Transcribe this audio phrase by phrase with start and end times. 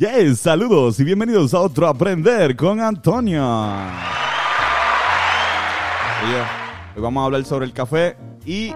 [0.00, 3.44] Yes, saludos y bienvenidos a otro Aprender con Antonio.
[6.24, 6.40] Oye,
[6.96, 8.16] hoy vamos a hablar sobre el café
[8.46, 8.72] y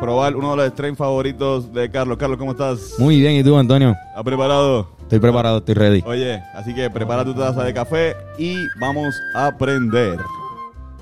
[0.00, 2.18] probar uno de los strains favoritos de Carlos.
[2.18, 2.96] Carlos, ¿cómo estás?
[2.98, 3.94] Muy bien, ¿y tú, Antonio?
[4.08, 4.96] ¿Estás preparado?
[5.02, 6.02] Estoy preparado, estoy ready.
[6.04, 10.18] Oye, así que prepara tu taza de café y vamos a aprender.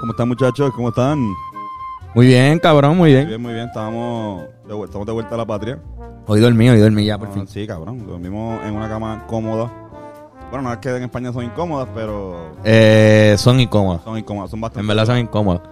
[0.00, 0.72] ¿Cómo están muchachos?
[0.74, 1.18] ¿Cómo están?
[2.14, 3.28] Muy bien, cabrón, muy Muy bien.
[3.28, 3.66] bien, muy bien.
[3.66, 5.78] Estamos de, vuelta, estamos de vuelta a la patria.
[6.26, 7.46] Hoy dormí, hoy dormí ya, por Ah, fin.
[7.46, 8.06] Sí, cabrón.
[8.06, 9.70] Dormimos en una cama cómoda.
[10.50, 14.02] Bueno, no es que en España son incómodas, pero Eh, son incómodas.
[14.02, 14.50] son incómodas.
[14.50, 15.62] Son bastante, En verdad son incómodas.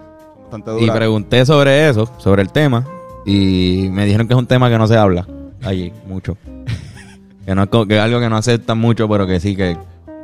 [0.43, 0.95] bastante Y duras.
[0.95, 2.85] pregunté sobre eso, sobre el tema,
[3.25, 5.27] y me dijeron que es un tema que no se habla
[5.63, 6.37] allí mucho.
[7.45, 9.77] que, no es, co- que es algo que no aceptan mucho, pero que sí, que,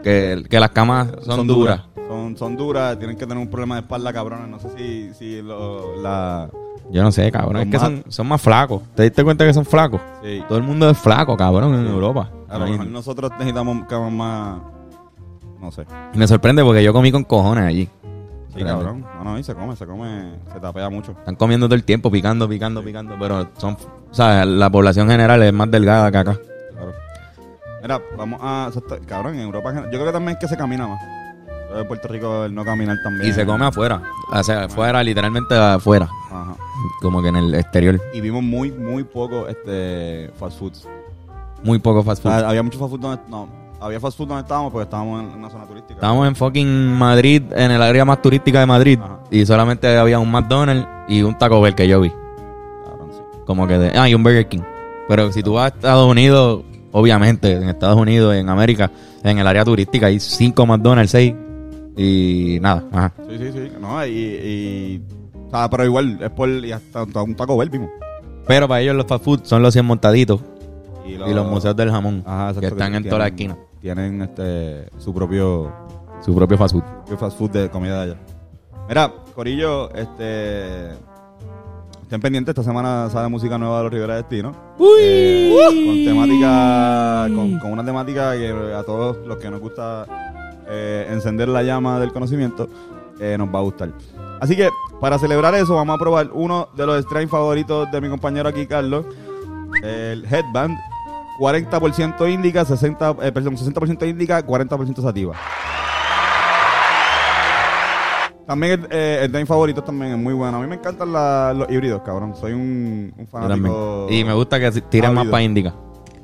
[0.03, 1.81] que, que las camas son, duras.
[2.35, 2.97] Son, son duras.
[2.97, 4.47] Tienen que tener un problema de espalda, cabrones.
[4.49, 6.49] No sé si, si lo- la...
[6.91, 7.57] Yo no sé, cabrón.
[7.63, 8.81] Es que son, son más flacos.
[8.93, 9.99] ¿Te diste cuenta que son flacos?
[10.23, 10.43] Sí.
[10.47, 11.87] Todo el mundo es flaco, cabrón, en.
[11.87, 12.29] Europa.
[12.47, 14.59] A lo mejor nosotros necesitamos camas más...
[15.59, 15.83] No sé.
[16.13, 17.89] Y me sorprende porque yo comí con cojones allí.
[18.55, 19.03] Sí, cabrón.
[19.17, 21.11] No, no, y se come, se come, se tapea mucho.
[21.13, 23.75] Están comiendo todo el tiempo, picando, picando, picando, pero son,
[24.11, 24.45] ¿sabes?
[24.47, 26.37] La población general es más delgada que acá.
[26.71, 26.93] Claro.
[27.81, 28.69] Mira, vamos a...
[29.07, 29.73] Cabrón, en Europa...
[29.73, 31.01] Yo creo que también es que se camina más.
[31.79, 33.29] En Puerto Rico el no caminar también.
[33.29, 36.55] Y se come afuera, o sea, afuera, literalmente afuera, Ajá.
[37.01, 37.99] como que en el exterior.
[38.13, 40.87] Y vimos muy, muy poco este fast foods.
[41.63, 42.39] Muy poco fast O food.
[42.39, 43.21] sea, había mucho fast food donde...
[43.29, 43.47] No,
[43.81, 45.93] había fast food donde estábamos porque estábamos en una zona turística.
[45.95, 49.19] Estábamos en fucking Madrid, en el área más turística de Madrid, Ajá.
[49.31, 52.09] y solamente había un McDonald's y un Taco Bell que yo vi.
[52.09, 53.19] Cabrón, sí.
[53.45, 54.61] Como que de, ah, y un Burger King.
[55.07, 58.89] Pero si tú vas a Estados Unidos, obviamente, en Estados Unidos, en América,
[59.23, 61.33] en el área turística hay cinco McDonald's, seis,
[61.97, 63.13] y nada, ajá.
[63.29, 63.71] Sí, sí, sí.
[63.79, 64.09] No, y...
[64.11, 65.01] y
[65.47, 66.49] o sea, pero igual, es por...
[66.49, 67.89] Y hasta, hasta un Taco Bell vimos.
[68.47, 70.41] Pero para ellos los fast food son los 100 montaditos
[71.05, 73.57] Y y los museos del jamón, Ajá, exacto, que están en toda la esquina.
[73.79, 75.71] Tienen este su propio,
[76.23, 76.83] Su propio fast food.
[76.83, 78.21] propio fast food de comida de allá.
[78.89, 80.89] Mira, Corillo, este...
[82.01, 84.51] Estén pendientes, esta semana sale música nueva de los Rivera Destino.
[84.99, 85.55] Eh,
[85.87, 90.05] con temática, con, con una temática que a todos los que nos gusta
[90.67, 92.67] eh, encender la llama del conocimiento,
[93.19, 93.91] eh, nos va a gustar.
[94.41, 98.09] Así que, para celebrar eso, vamos a probar uno de los strains favoritos de mi
[98.09, 99.05] compañero aquí, Carlos.
[99.83, 100.77] El Headband.
[101.39, 105.33] 40% indica, 60, eh, perdón, 60% indica, 40% sativa.
[108.47, 110.57] También el, eh, el strain favorito también es muy bueno.
[110.57, 112.35] A mí me encantan la- los híbridos, cabrón.
[112.35, 114.07] Soy un, un fanático.
[114.09, 115.73] Y me gusta que tiren más para Indica.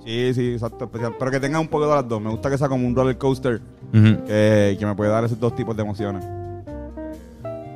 [0.06, 0.86] Sí, sí, exacto.
[0.86, 1.14] especial.
[1.18, 2.22] Pero que tenga un poco de las dos.
[2.22, 5.56] Me gusta que sea como un roller coaster que, que me puede dar esos dos
[5.56, 6.26] tipos de emociones.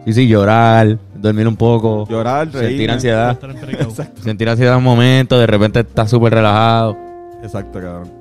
[0.05, 2.69] Sí, sí, llorar, dormir un poco, Llorar, reír.
[2.69, 3.39] sentir ansiedad,
[4.23, 6.95] sentir ansiedad un momento, de repente estás súper relajado.
[7.41, 8.11] Exacto, cabrón.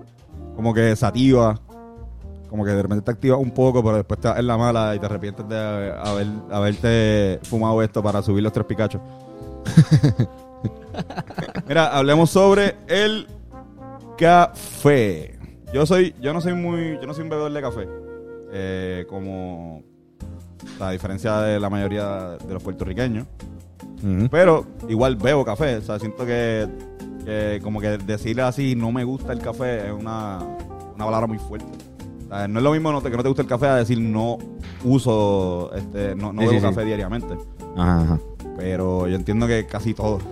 [0.56, 1.58] Como que sativa.
[2.48, 4.94] Como que de repente te activa un poco, pero después te vas en la mala
[4.94, 9.00] y te arrepientes de haber, haberte fumado esto para subir los tres picachos.
[11.68, 13.26] Mira, hablemos sobre el
[14.16, 15.38] café.
[15.72, 17.88] Yo soy, yo no soy muy, yo no soy un bebedor de café.
[18.52, 19.82] Eh, como
[20.80, 23.26] a diferencia de la mayoría de los puertorriqueños.
[24.30, 25.76] Pero igual bebo café.
[25.76, 26.68] O sea, siento que,
[27.24, 30.38] que como que decirle así, no me gusta el café, es una,
[30.94, 31.66] una palabra muy fuerte.
[32.26, 33.76] O sea, no es lo mismo no te- que no te gusta el café a
[33.76, 34.38] decir no
[34.84, 36.74] uso, este, no, no Sí, bebo sí, sí.
[36.74, 37.34] café diariamente.
[37.76, 38.20] Ajá, ajá.
[38.58, 40.22] Pero yo entiendo que casi todos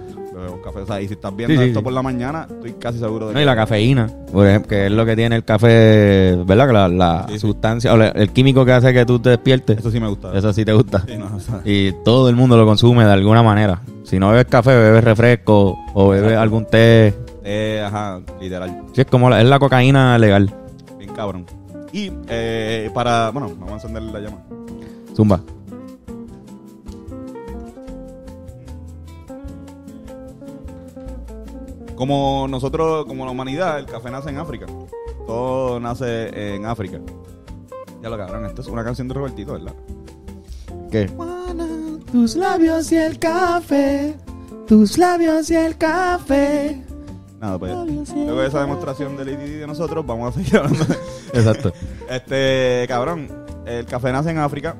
[0.42, 0.80] bebemos café.
[0.80, 1.84] O sea, y si estás viendo Sí, sí, esto sí.
[1.84, 3.42] por la mañana, estoy casi seguro de No, que...
[3.42, 6.66] y la cafeína, por ejemplo, que es lo que tiene el café, ¿verdad?
[6.66, 7.38] Que la, la Sí, sí.
[7.40, 10.36] sustancia, o la- el químico que hace que tú te despiertes, Eso sí me gusta.
[10.36, 11.04] eso sí te gusta.
[11.06, 13.80] Sí, no, o sea, Y todo el mundo lo consume de alguna manera.
[14.04, 16.42] Si no bebes café, bebes refresco o bebes Exacto.
[16.42, 17.14] algún té.
[17.44, 18.82] eh, ajá, literal.
[18.94, 20.52] Sí, es como la, es la cocaína legal.
[20.98, 21.44] Bien cabrón.
[21.92, 23.30] Y eh, para...
[23.30, 24.38] Bueno, vamos a encender la llama.
[25.16, 25.40] Zumba.
[32.02, 34.66] Como nosotros, como la humanidad, el café nace en África.
[35.24, 36.98] Todo nace en África.
[38.02, 39.72] Ya lo cabrón, esto es una canción de Robertito, ¿verdad?
[40.90, 41.08] ¿Qué?
[42.10, 44.16] Tus labios y el café.
[44.66, 46.82] Tus labios y el café.
[47.40, 47.72] Nada, pues.
[48.16, 50.84] Luego de esa demostración del ADD de nosotros, vamos a seguir hablando.
[51.32, 51.72] Exacto.
[52.10, 53.28] Este, cabrón,
[53.64, 54.74] el café nace en África.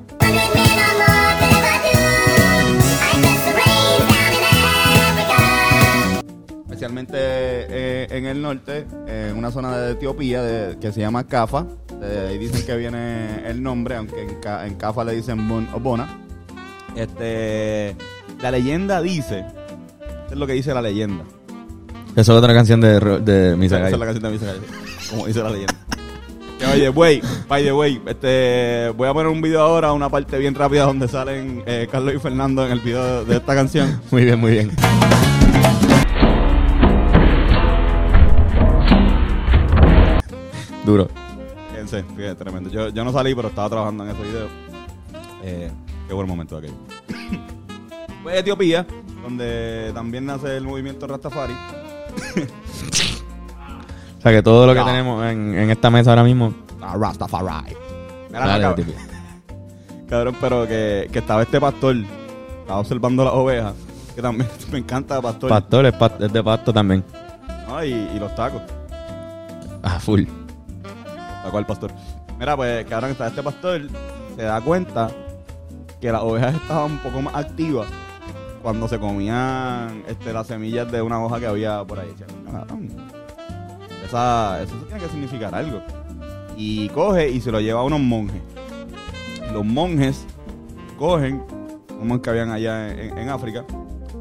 [6.83, 11.65] Especialmente eh, en el norte, en una zona de Etiopía de- que se llama Cafa.
[12.01, 15.79] De ahí dicen que viene el nombre, aunque en, en Cafa le dicen Bon o
[15.79, 16.19] Bona.
[16.93, 17.95] Este,
[18.41, 19.45] la leyenda dice,
[20.01, 21.23] esto es lo que dice la leyenda.
[22.17, 24.53] Eso es otra canción de, de Misa Esa es la canción de Misa
[25.09, 25.75] como dice la leyenda.
[26.59, 30.37] Que oye, wey, by the way, este, voy a poner un video ahora, una parte
[30.37, 34.01] bien rápida donde salen eh, Carlos y Fernando en el video de esta canción.
[34.11, 34.71] Muy bien, muy bien.
[40.85, 41.07] Duro.
[41.71, 42.69] Fíjense, fíjense, tremendo.
[42.69, 44.47] Yo, yo no salí, pero estaba trabajando en ese video.
[45.43, 45.71] Eh,
[46.07, 46.73] qué buen momento aquello.
[48.23, 48.85] Fue Etiopía,
[49.23, 51.53] donde también nace el movimiento Rastafari.
[54.17, 56.53] O sea que todo lo que tenemos en, en esta mesa ahora mismo.
[56.81, 57.75] Ah, Rastafari.
[58.29, 58.85] Mira, Dale.
[60.09, 61.97] Cabrón, pero que, que estaba este pastor,
[62.61, 63.73] estaba observando las ovejas,
[64.15, 65.49] que también me encanta pastor.
[65.49, 67.03] Pastor es, pa- es de pasto también.
[67.67, 67.83] ¿no?
[67.83, 68.61] y, y los tacos.
[69.81, 70.23] Ah, full.
[71.43, 71.91] Taco al pastor.
[72.39, 73.81] Mira, pues cabrón, está este pastor,
[74.35, 75.09] se da cuenta
[76.01, 77.87] que las ovejas estaban un poco más activas
[78.61, 82.13] cuando se comían este, las semillas de una hoja que había por ahí.
[82.51, 82.89] "Cabrón,
[84.05, 85.81] Esa, eso tiene que significar algo.
[86.57, 88.41] Y coge y se lo lleva a unos monjes.
[89.51, 90.25] Los monjes
[90.97, 91.43] cogen,
[91.99, 93.65] unos que habían allá en, en África,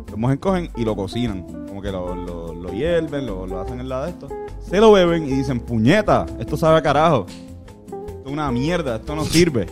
[0.08, 1.42] los monjes cogen y lo cocinan.
[1.68, 4.28] Como que lo, lo, lo hierven, lo, lo hacen en la de esto.
[4.68, 7.26] Se lo beben y dicen, puñeta, esto sabe a carajo.
[7.28, 9.66] Esto es una mierda, esto no sirve.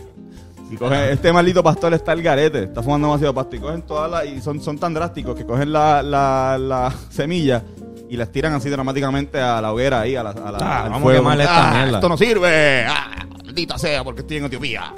[0.69, 3.55] Y cogen, este maldito pastor está el garete, está fumando demasiado pasto.
[3.55, 7.63] Y cogen todas las, y son, son tan drásticos que cogen la, la, la semilla
[8.09, 10.89] y las tiran así dramáticamente a la hoguera ahí, a la, a la- Ah, al
[10.89, 11.19] vamos a fuego.
[11.19, 11.89] quemarle esta Ah.
[11.89, 12.85] Esto no sirve.
[12.85, 14.93] Ah, maldita sea, porque estoy en Etiopía.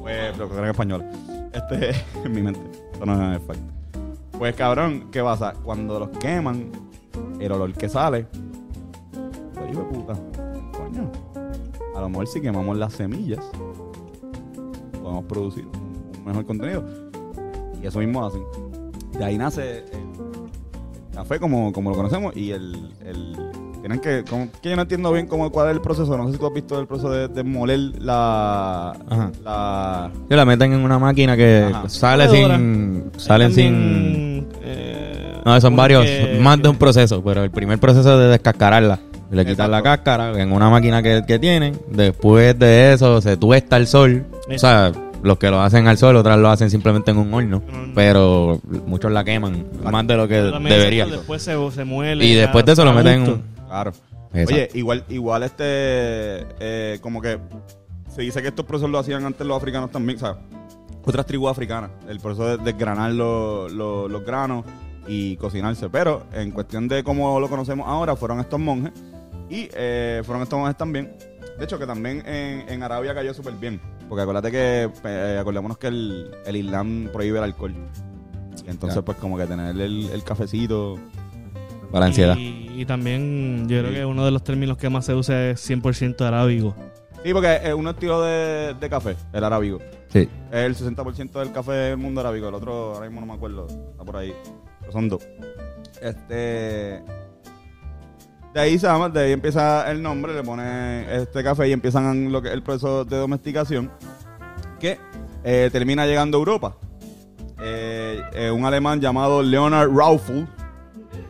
[0.00, 1.04] Pues, pero que era en español.
[1.52, 1.90] Este,
[2.24, 2.60] en mi mente.
[2.92, 3.64] Esto no es en español.
[4.38, 5.52] Pues cabrón, ¿qué pasa?
[5.62, 6.70] Cuando los queman,
[7.40, 8.26] el olor que sale,
[9.54, 10.14] pues, hijo de puta,
[10.72, 11.10] coño,
[11.94, 13.44] a lo mejor si quemamos las semillas,
[15.02, 16.84] podemos producir un, mejor contenido.
[17.82, 18.42] Y eso mismo hacen.
[19.16, 22.92] De ahí nace el café como, como lo conocemos y el...
[23.04, 23.36] el
[23.80, 26.32] tienen que, como, que yo no entiendo bien cómo, cuál es el proceso, no sé
[26.32, 28.90] si tú has visto el proceso de, de moler la...
[29.08, 29.32] Ajá.
[29.44, 31.88] la Se la meten en una máquina que Ajá.
[31.88, 33.12] sale sin.
[33.16, 34.27] Salen sin.
[35.48, 36.04] No, son varios.
[36.04, 37.22] que- más de un proceso.
[37.24, 39.00] Pero el primer proceso es de descascararla.
[39.30, 41.78] Le quitan la cáscara en una máquina que, que tienen.
[41.90, 44.24] Después de eso se tuesta el sol.
[44.50, 44.90] O sea,
[45.22, 47.58] los que lo hacen al sol, otras lo hacen simplemente en un horno.
[47.58, 47.94] Mm.
[47.94, 51.06] Pero muchos la queman más de lo que debería.
[51.06, 52.24] Después se, se muele.
[52.24, 53.42] Y después de eso lo a meten en un.
[53.66, 53.92] Claro.
[54.32, 54.54] Exacto.
[54.54, 55.64] Oye, igual, igual este,
[56.60, 57.38] eh, como que
[58.14, 60.36] se dice que estos procesos lo hacían antes los africanos también, o sea,
[61.04, 64.64] otras tribus africanas, el proceso de desgranar los, los, los granos
[65.08, 68.92] y cocinarse, pero en cuestión de cómo lo conocemos ahora, fueron estos monjes
[69.50, 71.16] y eh, fueron estos monjes también.
[71.58, 75.78] De hecho, que también en, en Arabia cayó súper bien, porque acuérdate que, eh, acordémonos
[75.78, 77.74] que el, el Islam prohíbe el alcohol.
[78.64, 79.02] Y entonces, Ya.
[79.02, 80.96] pues como que tener el, el cafecito...
[81.90, 82.36] Para la ansiedad.
[82.36, 85.70] Y, y también yo creo que uno de los términos que más se usa es
[85.70, 86.74] 100% arábigo.
[87.24, 89.78] Sí, porque es un estilo de, de café, el arábigo.
[90.12, 90.28] Sí.
[90.52, 92.48] Es el 60% del café del mundo arábigo.
[92.48, 93.66] El otro, ahora mismo no me acuerdo.
[93.68, 94.34] Está por ahí.
[94.90, 95.26] Son dos.
[96.00, 97.02] Este.
[98.54, 102.32] De ahí se llama, de ahí empieza el nombre, le pone este café y empiezan
[102.32, 103.90] lo que el proceso de domesticación.
[104.80, 104.98] Que
[105.44, 106.76] eh, termina llegando a Europa.
[107.60, 110.48] Eh, eh, un alemán llamado Leonard Raufel.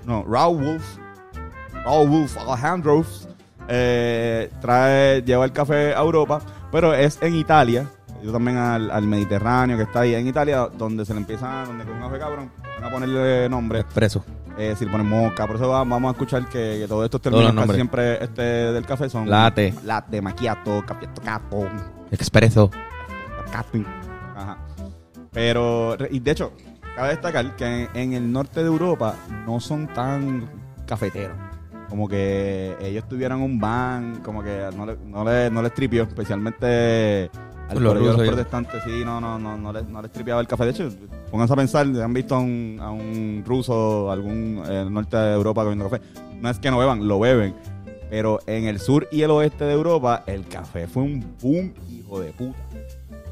[0.04, 0.80] No, Raufel.
[1.84, 3.04] Raufel Alejandro.
[3.66, 6.40] Trae, lleva el café a Europa,
[6.72, 7.86] pero es en Italia,
[8.22, 11.84] yo también al, al Mediterráneo que está ahí en Italia, donde se le empieza, donde
[11.84, 12.50] con un café cabrón,
[12.80, 14.24] van a ponerle nombre, Expreso.
[14.56, 17.20] eh, si le ponen moca, por eso va- vamos a escuchar que, que todos estos
[17.20, 18.08] Todos términos los casi nombres.
[18.16, 18.42] siempre este
[18.72, 19.74] del café son Latte.
[19.84, 21.66] latte, macchiato, capiato, capo,
[22.10, 22.70] Expreso.
[23.52, 23.84] capping.
[24.36, 24.58] Ajá.
[25.32, 26.52] Pero, re- y de hecho,
[26.96, 29.14] cabe destacar que en, en el norte de Europa
[29.46, 30.48] no son tan
[30.86, 31.36] cafeteros.
[31.88, 36.02] Como que ellos tuvieran un ban, como que no, le, no, le, no les tripió,
[36.02, 37.30] especialmente
[37.68, 38.82] al Los los protestantes.
[38.84, 40.64] Sí, no, no, no, no, les, no les tripiaba el café.
[40.64, 40.88] De hecho,
[41.30, 45.62] pónganse a pensar, han visto a un, a un ruso, algún eh, norte de Europa
[45.62, 46.02] comiendo café.
[46.40, 47.54] No es que no beban, lo beben.
[48.10, 52.20] Pero en el sur y el oeste de Europa, el café fue un boom, hijo
[52.20, 52.58] de puta.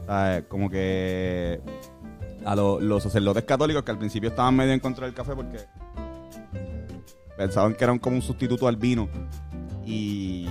[0.03, 1.61] O sea, como que
[2.45, 5.59] a lo- los sacerdotes católicos que al principio estaban medio en contra del café porque
[7.37, 9.09] pensaban que eran como un sustituto al vino.
[9.87, 10.47] Y,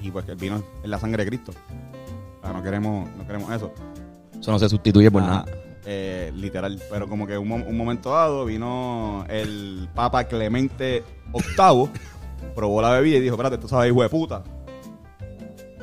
[0.00, 1.52] y pues que el vino es la sangre de Cristo.
[2.46, 3.72] Sea, no queremos, no queremos eso.
[4.38, 5.44] Eso no se sustituye por Ah, nada.
[5.84, 6.80] eh, literal.
[6.90, 11.88] Pero como que un, un momento dado vino el Papa Clemente VIII,
[12.54, 14.42] probó la bebida y dijo, espérate, esto sabe hijo de puta.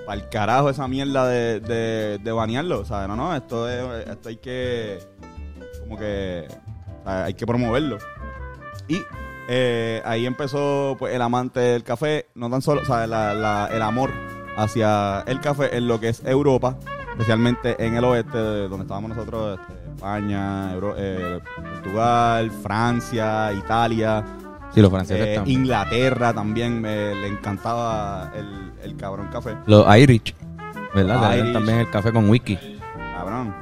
[0.05, 2.79] Para el carajo esa mierda de, de, de banearlo.
[2.82, 5.00] O sea, no, no, esto, es, esto hay que...
[5.82, 6.48] Como que...
[7.01, 7.98] o sea, hay que promoverlo.
[8.88, 9.01] Y
[9.48, 13.70] eh, ahí empezó pues, el amante del café, no tan solo, o sea, la- la-
[13.74, 14.12] el amor
[14.57, 16.75] hacia el café en lo que es Europa,
[17.12, 24.24] especialmente en el oeste, donde estábamos nosotros, este, España, Euro- eh, Portugal, Francia, Italia,
[24.74, 25.60] Sí, los franceses eh, también.
[25.60, 29.55] Inglaterra también, me, le encantaba el, el cabrón café.
[29.67, 30.36] Los Irish,
[30.95, 31.22] ¿verdad?
[31.22, 31.53] Los Que Irish.
[31.53, 32.57] también el café con whisky.
[33.15, 33.53] Cabrón.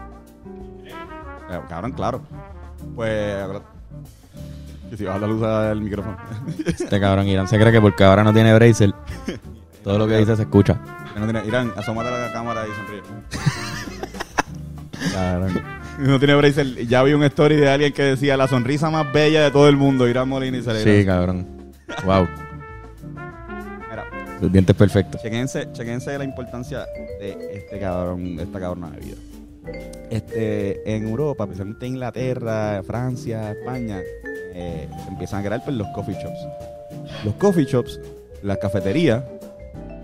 [1.52, 2.22] Eh, Cabrón, claro.
[2.96, 3.36] Pues...
[4.90, 6.18] Y si bajas la luz del micrófono.
[6.66, 8.94] Este cabrón Irán se cree que porque ahora no tiene bracer,
[9.84, 10.80] todo lo que dice se escucha.
[11.14, 13.02] Que no tiene- Irán, asómate a la cámara y sonríe.
[15.14, 15.62] Cabrón.
[16.00, 16.88] No tiene bracer.
[16.88, 19.78] Ya vi un story de alguien que decía la sonrisa más bella de todo el
[19.78, 21.46] mundo, Irán Molina y se le Sí, cabrón.
[22.06, 22.28] Wow.
[23.90, 24.06] Mira,
[24.40, 25.22] Sus dientes perfectos.
[25.22, 26.86] chequense, chequense la importancia
[27.20, 29.16] de este cabrón, de esta cabrona de vida.
[30.10, 34.00] Este, en Europa, especialmente en Inglaterra, Francia, España,
[34.54, 36.40] eh, se empiezan a crear pues, los coffee shops.
[37.24, 38.00] Los coffee shops,
[38.42, 39.24] la cafetería,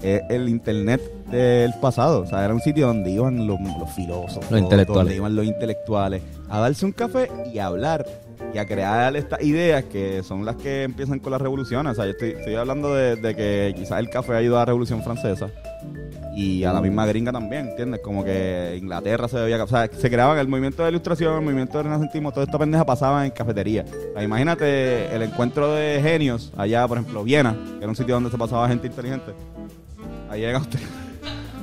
[0.02, 2.22] es el internet del pasado.
[2.22, 5.04] O sea, era un sitio donde iban los, los filósofos, Los intelectuales.
[5.06, 8.06] donde iban los intelectuales a darse un café y a hablar
[8.54, 11.92] y a crear estas ideas que son las que empiezan con las revoluciones.
[11.94, 14.66] O sea, yo estoy, estoy hablando de, de que quizás el café ayudó a la
[14.66, 15.50] revolución francesa
[16.36, 18.00] y a la misma gringa también, ¿entiendes?
[18.02, 19.62] Como que Inglaterra se debía...
[19.64, 22.86] O sea, se creaban el movimiento de ilustración, el movimiento del renacentismo, toda esta pendeja
[22.86, 23.84] pasaba en cafetería.
[24.12, 28.14] O sea, imagínate el encuentro de genios allá, por ejemplo, Viena, que era un sitio
[28.14, 29.32] donde se pasaba gente inteligente.
[30.30, 30.80] Ahí llega usted.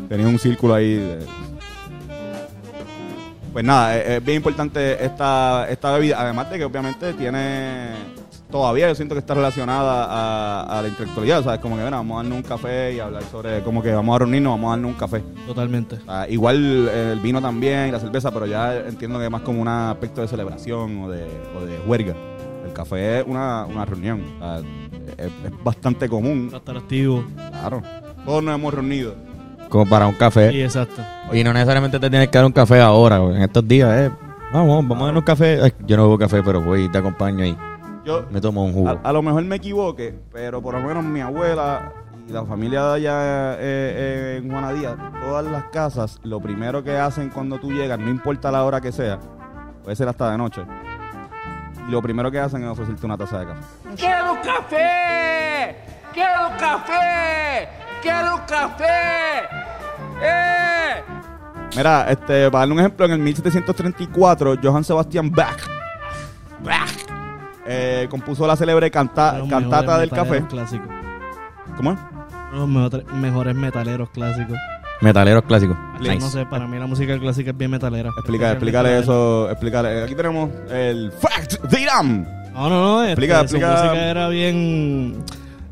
[0.08, 1.18] Tenía un círculo ahí de...
[3.52, 7.90] Pues nada, es, es bien importante esta, esta bebida, además de que obviamente tiene,
[8.50, 11.60] todavía yo siento que está relacionada a, a la intelectualidad, ¿sabes?
[11.60, 14.18] Como que, bueno, vamos a darnos un café y hablar sobre, como que vamos a
[14.18, 15.22] reunirnos, vamos a darnos un café.
[15.46, 15.94] Totalmente.
[15.96, 19.30] O sea, igual eh, el vino también y la cerveza, pero ya entiendo que es
[19.30, 21.24] más como un aspecto de celebración o de,
[21.56, 22.16] o de huelga.
[22.66, 24.58] El café es una, una reunión, o sea,
[25.16, 27.24] es, es bastante común, Para estar activo.
[27.52, 27.82] claro.
[28.24, 29.14] Todos nos hemos reunido.
[29.68, 30.50] Como para un café.
[30.50, 31.02] Sí, exacto.
[31.32, 33.36] Y no necesariamente te tienes que dar un café ahora, güey.
[33.36, 34.10] En estos días, eh.
[34.52, 35.60] Vamos, vamos a dar un café.
[35.62, 37.56] Ay, yo no bebo café, pero voy y te acompaño y
[38.04, 38.88] Yo, me tomo un jugo.
[38.90, 41.92] A, a lo mejor me equivoque, pero por lo menos mi abuela
[42.28, 46.82] y la familia de allá eh, eh, en Juana Díaz, todas las casas, lo primero
[46.84, 49.18] que hacen cuando tú llegas, no importa la hora que sea,
[49.82, 50.62] puede ser hasta de noche,
[51.86, 53.60] y lo primero que hacen es ofrecerte una taza de café.
[53.96, 55.76] Quero café!
[56.14, 57.68] Quero café!
[58.04, 59.48] Quero café!
[60.22, 61.02] ¡Eh!
[61.76, 65.58] Mira, este, para darle un ejemplo, en el 1734, Johann Sebastian Bach,
[66.62, 66.90] Bach
[67.66, 70.44] eh, compuso la célebre canta- Los cantata mejores del café.
[70.46, 70.88] Clásicos.
[71.76, 71.98] ¿Cómo es?
[72.52, 74.56] Los mejor- mejores metaleros clásicos.
[75.00, 75.76] Metaleros clásicos.
[75.98, 76.18] Nice.
[76.18, 78.10] No sé, para mí la música clásica es bien metalera.
[78.10, 80.04] Explica, explícale eso, explícale.
[80.04, 82.28] Aquí tenemos el Fact de Irán.
[82.52, 83.00] No, no, no.
[83.02, 83.70] este, Explica, su explica.
[83.72, 85.24] música era bien.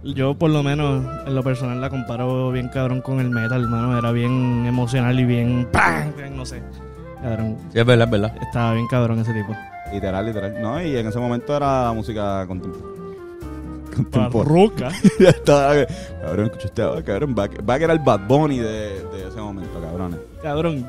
[0.05, 3.97] Yo, por lo menos, en lo personal, la comparo bien cabrón con el metal, hermano.
[3.97, 5.69] Era bien emocional y bien.
[5.73, 6.13] ¡pam!
[6.35, 6.61] No sé.
[7.23, 7.57] Cabrón.
[7.73, 8.35] Sí, es verdad, es verdad.
[8.43, 9.55] Estaba bien cabrón ese tipo.
[9.93, 10.61] Literal, literal.
[10.61, 12.73] No, y en ese momento era la música contem-
[13.95, 14.29] contemporánea.
[14.39, 14.89] Barroca.
[15.21, 15.75] Estaba-
[16.21, 17.35] cabrón, escuchaste ahora, cabrón.
[17.37, 20.19] Back, Back era el Bad Bunny de, de ese momento, cabrones.
[20.43, 20.85] cabrón.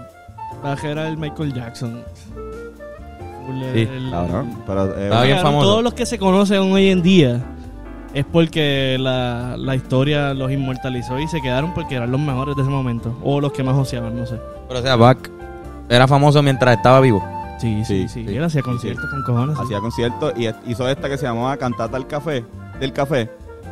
[0.64, 2.02] Baje era el Michael Jackson.
[3.46, 4.58] Full Sí, el- Cabrón.
[4.66, 5.68] Pero, eh, bien famoso.
[5.68, 7.42] Todos los que se conocen hoy en día
[8.14, 12.62] es porque la, la historia los inmortalizó y se quedaron porque eran los mejores de
[12.62, 13.18] ese momento.
[13.24, 14.40] O los que más ociaban, no sé.
[14.68, 15.18] Pero o sea, Bach
[15.90, 17.24] era famoso mientras estaba vivo.
[17.60, 18.26] Sí, sí, Sí, sí.
[18.28, 19.58] sí, Él hacía sí, conciertos con cojones.
[19.58, 19.64] sí.
[19.64, 22.44] hacía conciertos y hizo esta que se llamaba Cantata al Café,
[22.80, 23.30] del Café,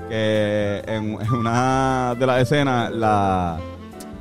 [0.09, 3.57] que en, en una de las escenas, la,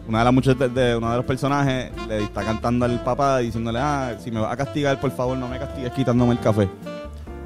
[0.09, 3.39] una de las muchachas de, de uno de los personajes le está cantando al papá
[3.39, 6.69] diciéndole, ah, si me vas a castigar, por favor no me castigues quitándome el café.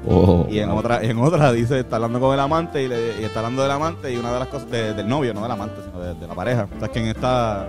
[0.07, 3.23] Oh, Y en otra, en otra dice, está hablando con el amante y, le, y
[3.25, 5.81] está hablando del amante y una de las cosas de- del novio, no del amante,
[5.83, 6.67] sino de, de la pareja.
[6.75, 7.67] O sea, es que en esta,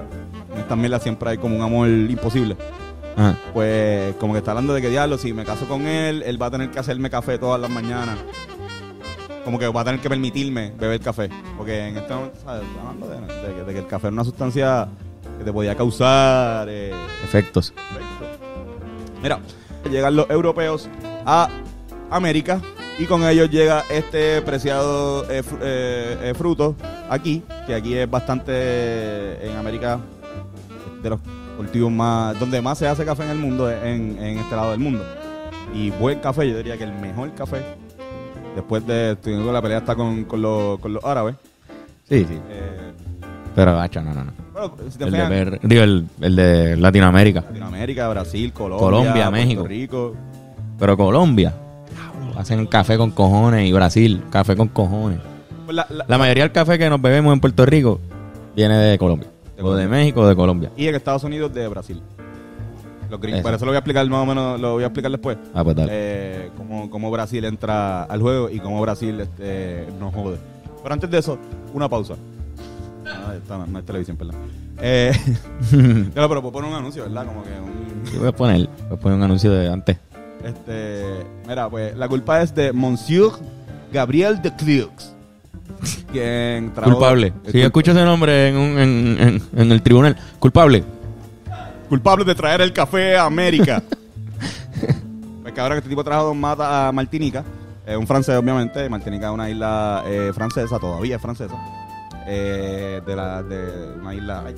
[0.52, 2.57] en esta mierda siempre hay como un amor imposible.
[3.16, 3.37] Ajá.
[3.55, 6.47] Pues como que está hablando de que diablo, si me caso con él, él va
[6.47, 8.19] a tener que hacerme café todas las mañanas.
[9.45, 11.31] Como que va a tener que permitirme beber café.
[11.57, 12.62] Porque en este momento, ¿sabes?
[12.66, 14.88] Está hablando de, de que- de que el café es una sustancia
[15.38, 16.93] que te podía causar eh,
[17.25, 17.73] Efectos.
[17.90, 18.28] efectos.
[19.23, 19.38] Mira,
[19.90, 20.88] llegan los europeos
[21.25, 21.49] a
[22.10, 22.60] América
[22.98, 26.75] Y con ellos llega este preciado eh, eh, eh, fruto
[27.10, 29.98] aquí, que aquí es bastante en América
[31.02, 31.20] de los
[31.58, 34.80] cultivos más, donde más se hace café en el mundo, en, en este lado del
[34.80, 35.04] mundo.
[35.75, 37.58] Y buen café, yo diría que el mejor café,
[38.54, 41.34] después de, que la pelea está con, con los, con los árabes.
[42.08, 42.38] Sí, sí.
[42.48, 42.92] Eh,
[43.54, 44.32] Pero, hacha, no, no, no.
[44.54, 47.42] bueno, si te El de, digo, el, el de Latinoamérica.
[47.42, 49.66] Latinoamérica, Brasil, Colombia, Colombia, México.
[49.66, 50.14] Rico.
[50.78, 51.54] Pero Colombia,
[52.37, 53.66] hacen café con cojones.
[53.69, 55.19] Y Brasil, café con cojones.
[55.69, 58.00] La- la- La mayoría del café que nos bebemos en Puerto Rico
[58.55, 59.28] viene de Colombia.
[59.57, 59.88] De o de.
[59.88, 60.71] México o de Colombia.
[60.76, 62.00] y en Estados Unidos de Brasil.
[63.11, 63.40] Los gringos.
[63.40, 63.64] Eso.
[63.64, 65.38] Lo voy a explicar más o menos, lo voy a explicar después.
[65.55, 65.90] Ah, pues dale.
[65.93, 70.38] Eh, cómo, cómo Brasil entra al juego y cómo Brasil este, nos jode.
[70.83, 71.38] Pero antes de eso,
[71.73, 72.14] una pausa.
[73.07, 74.35] Ah, esta no, no es televisión, perdón.
[74.81, 75.12] Eh,
[76.14, 77.26] pero puedo poner un anuncio, ¿verdad?
[77.26, 79.99] Como que un, Sí, voy a poner, voy a poner un anuncio de antes.
[80.45, 83.33] Este, mira, pues la culpa es de Monsieur
[83.93, 85.12] Gabriel de.
[86.12, 87.28] Quien trajo- Culpable.
[87.28, 90.85] es Si culpa- escucho ese nombre en, un- en, en- en el tribunal, culpable.
[91.88, 93.83] culpable de traer el café a América.
[95.43, 97.45] pues que ahora que este tipo trajo Don Mata a Martinica,
[97.87, 101.55] eh, un francés obviamente, Martinica es una isla eh, francesa, todavía es francesa,
[102.26, 104.45] eh, de, la, de una isla...
[104.47, 104.55] ay.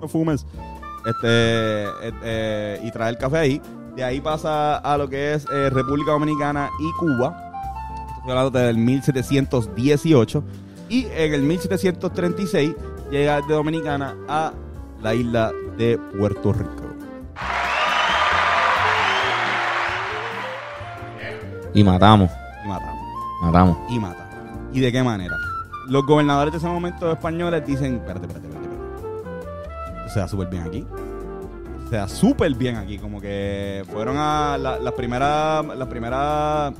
[0.00, 0.44] No fumes.
[1.06, 1.84] Este,
[2.24, 3.62] eh, y trae el café ahí.
[3.96, 7.36] De ahí pasa a lo que es eh, República Dominicana y Cuba.
[8.16, 10.44] Estoy hablando del 1718.
[10.88, 12.74] Y en el 1736
[13.10, 14.52] llega de Dominicana a
[15.02, 16.82] la isla de Puerto Rico.
[21.74, 22.30] Y matamos,
[22.64, 23.00] Y matamos.
[23.42, 23.78] matamos.
[23.90, 24.28] Y mata.
[24.72, 25.34] ¿Y de qué manera?
[25.88, 28.26] Los gobernadores de ese momento españoles dicen, espérate.
[28.26, 28.51] espérate.
[30.08, 30.86] Se da súper bien aquí.
[31.90, 32.98] Se da súper bien aquí.
[32.98, 35.64] Como que fueron a la- las primeras...
[35.76, 36.72] Las primeras...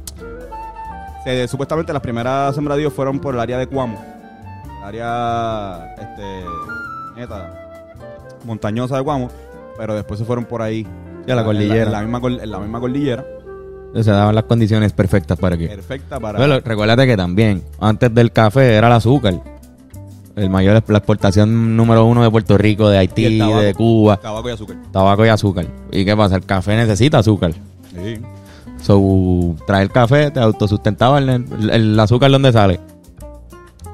[1.49, 4.03] supuestamente las primeras sembradíos fueron por el área de Cuamo.
[4.81, 5.95] El área...
[5.99, 6.45] Este...
[7.17, 7.53] Neta.
[8.45, 9.31] Montañosa de Cuamo.
[9.77, 10.87] Pero después se fueron por ahí.
[11.27, 11.85] Y a la En cordillera.
[11.85, 13.25] En la, misma, en la misma cordillera.
[13.95, 15.69] Se daban las condiciones perfectas para que.
[15.69, 16.39] Perfecta para...
[16.39, 19.35] Bueno, recuérdate que también, antes del café era el azúcar.
[20.35, 23.61] El mayor, la exportación número uno de Puerto Rico, de Haití, tabaco.
[23.61, 24.77] de Cuba, Tabaco y azúcar.
[24.91, 25.67] tabaco y azúcar.
[25.91, 26.37] ¿Y qué pasa?
[26.37, 27.53] El café necesita azúcar.
[27.93, 28.19] Sí.
[28.81, 32.81] So, traer café te autosustentaba el, el- el azúcar donde sale.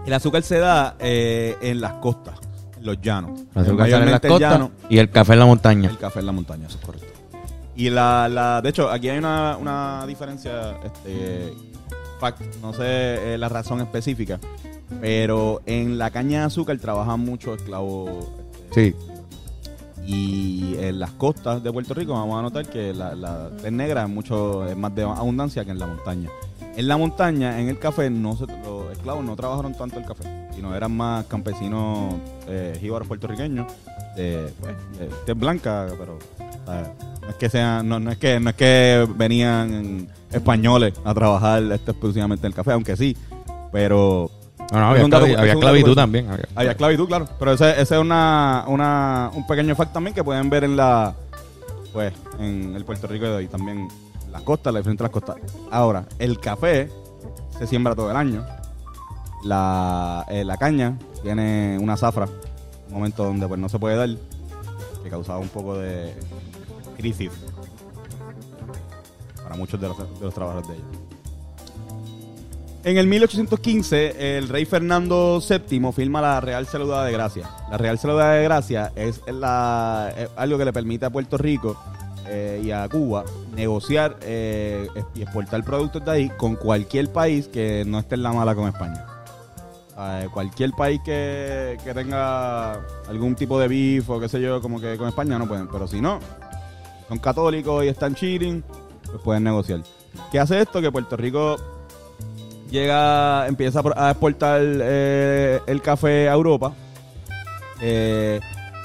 [0.06, 2.36] El azúcar se da eh, en las costas,
[2.78, 3.40] en los llanos.
[3.56, 5.90] El azúcar sale en las costas llano, y el café en la montaña.
[5.90, 7.06] el café en la montaña, eso es correcto.
[7.76, 11.52] Y la, la de hecho, aquí hay una, una diferencia, este,
[12.20, 14.38] fact, no sé eh, la razón específica,
[15.00, 18.10] pero en la caña de azúcar trabajan muchos esclavos.
[18.70, 18.94] este, Sí.
[20.06, 24.04] Y en las costas de Puerto Rico vamos a notar que la, la tez negra
[24.04, 26.30] es mucho es más de abundancia que en la montaña.
[26.76, 30.24] En la montaña, en el café, no se- los esclavos no trabajaron tanto el café,
[30.54, 32.14] sino eran más campesinos
[32.46, 33.66] eh, jíbaros puertorriqueños,
[34.16, 36.18] de, pues, de tez blanca, pero
[37.22, 41.62] no es que sean, no, no es que no es que venían españoles a trabajar
[41.64, 43.14] este, exclusivamente en el café, aunque sí,
[43.72, 44.30] pero
[44.72, 45.94] No, no, había, un dato- es había curioso.
[45.94, 46.30] también.
[46.30, 47.26] había- había esclavitud, claro.
[47.38, 51.14] Pero ese, ese es una, una, un pequeño fact también que pueden ver en la,
[51.92, 53.46] pues, en el Puerto Rico de hoy.
[53.48, 53.88] También
[54.30, 55.36] las costas, la diferencia de las costas.
[55.70, 56.90] Ahora, el café
[57.58, 58.44] se siembra todo el año.
[59.44, 62.26] La, eh, la caña tiene una zafra,
[62.88, 64.08] un momento donde pues no se puede dar,
[65.02, 66.12] que causaba un poco de
[66.98, 67.30] crisis
[69.42, 70.84] para muchos de los, de los trabajadores de ella.
[72.84, 77.50] En el 1815, el rey Fernando VII firma la Real Saludad de Gracia.
[77.70, 79.34] La Real Saludad de Gracia es, es
[80.36, 81.76] algo que le permite a Puerto Rico
[82.28, 87.84] eh, y a Cuba negociar eh, y exportar productos de ahí con cualquier país que
[87.86, 89.04] no esté en la mala con España.
[89.98, 92.74] Eh, cualquier país que, que tenga
[93.08, 95.66] algún tipo de beef o qué sé yo, como que con España no pueden.
[95.66, 96.20] Pero si no,
[97.08, 98.62] son católicos y están cheating,
[99.04, 99.80] pues pueden negociar.
[100.30, 100.80] ¿Qué hace esto?
[100.80, 101.56] Que Puerto Rico
[102.70, 106.72] llega, empieza a exportar eh, el café a Europa.
[107.80, 108.40] Eh,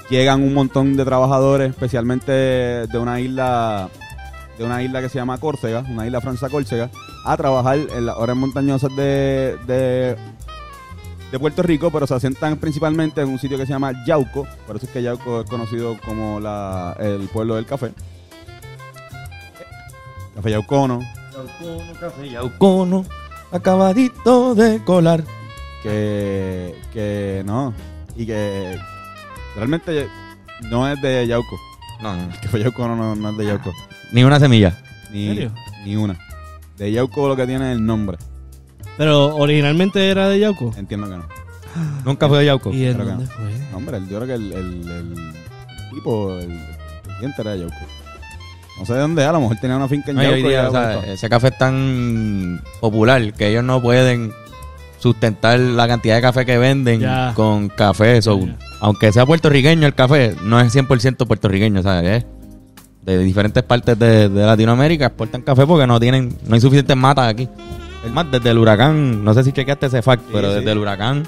[0.09, 3.89] llegan un montón de trabajadores, especialmente de una isla,
[4.57, 6.89] de una isla que se llama Córcega, una isla francesa Córcega,
[7.25, 10.15] a trabajar en las horas montañosas de, de,
[11.31, 14.75] de Puerto Rico, pero se asientan principalmente en un sitio que se llama Yauco, por
[14.75, 17.93] eso es que Yauco es conocido como la, el pueblo del café.
[20.35, 20.99] Café Yaucono,
[21.31, 23.05] Yaucono, café Yaucono,
[23.53, 25.23] acabadito de colar.
[25.81, 27.73] que, que no,
[28.15, 28.77] y que
[29.55, 30.07] realmente
[30.69, 31.59] no es de Yauco.
[32.01, 33.71] No, no, El café Yaucono no, no es de Yauco.
[34.11, 34.77] ni una semilla.
[35.11, 35.53] Ni, ¿En serio?
[35.85, 36.17] Ni una.
[36.77, 38.17] De Yauco lo que tiene es el nombre.
[38.97, 40.71] Pero originalmente era de Yauco.
[40.77, 41.25] Entiendo que no.
[42.05, 42.71] Nunca fue de Yauco.
[42.71, 43.31] ¿Y en creo que dónde no.
[43.31, 43.67] fue?
[43.71, 45.33] No, hombre, el- yo creo que el, el, el
[45.93, 46.67] tipo, el, el
[47.03, 47.75] presidente era de Yauco.
[48.79, 50.47] No sé de dónde, a lo mejor tenía una finca en No, Yauco.
[50.49, 54.31] día, o sea, ese café es tan popular que ellos no pueden
[54.99, 57.33] sustentar la cantidad de café que venden Ya.
[57.35, 58.21] con café.
[58.21, 58.57] So, Ya, ya.
[58.79, 62.23] Aunque sea puertorriqueño el café, no es 100% puertorriqueño, ¿sabes?
[62.23, 62.25] Es
[63.05, 67.27] de diferentes partes de, de Latinoamérica exportan café porque no tienen, no hay suficientes matas
[67.27, 67.47] aquí.
[68.05, 70.55] Es más, desde el huracán, no sé si chequeaste ese fact, pero sí.
[70.59, 71.23] desde el huracán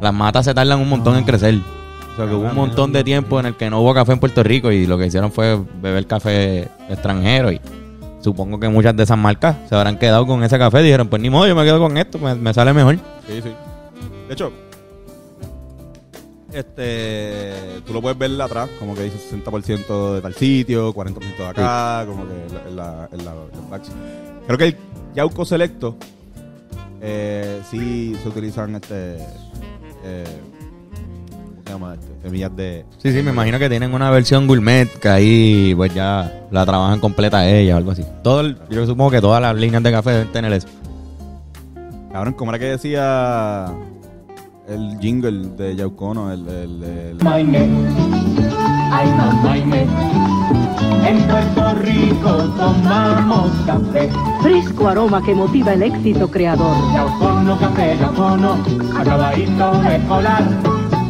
[0.00, 1.58] las matas se tardan un montón en crecer.
[2.18, 4.18] O sea que hubo un montón de tiempo en el que no hubo café en
[4.18, 7.60] Puerto Rico y lo que hicieron fue beber café extranjero y
[8.20, 11.22] supongo que muchas de esas marcas se habrán quedado con ese café y dijeron, pues
[11.22, 12.96] ni modo, yo me quedo con esto, me, me sale mejor.
[13.28, 13.52] Sí, sí.
[14.26, 14.50] De hecho,
[16.52, 21.46] este, tú lo puedes ver atrás, como que dice 60% de tal sitio, 40% de
[21.46, 23.32] acá, como que en la, en la.
[24.44, 24.76] Creo que el
[25.14, 25.96] Yauco Selecto,
[27.00, 29.18] eh, sí se utilizan este,
[30.02, 30.57] eh, ¿cómo
[31.68, 31.94] se llama?
[31.94, 32.84] Este, semillas de...
[32.98, 36.98] Sí, sí, me imagino que tienen una versión gourmet que ahí pues ya la trabajan
[37.00, 38.04] completa ella o algo así.
[38.22, 40.68] Todo el- yo supongo que todas las líneas de café deben tener eso.
[42.12, 43.66] Cabrón, ¿cómo era que decía
[44.68, 46.32] el jingle de Yaucono?
[46.32, 47.68] El, el, el- Maine,
[48.90, 49.86] ay no Maine.
[51.06, 54.10] En Puerto Rico tomamos café,
[54.42, 56.76] Fresco aroma que motiva el éxito creador.
[56.94, 58.56] Yaucono café, Yaucono,
[58.98, 60.42] acabadito de colar.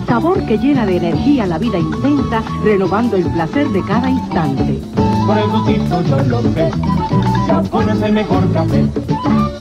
[0.08, 4.80] Sabor que llena de energía la vida intensa, renovando el placer de cada instante.
[5.26, 6.70] Por el gustito yo lo sé,
[7.46, 8.86] Yaucono es el mejor café.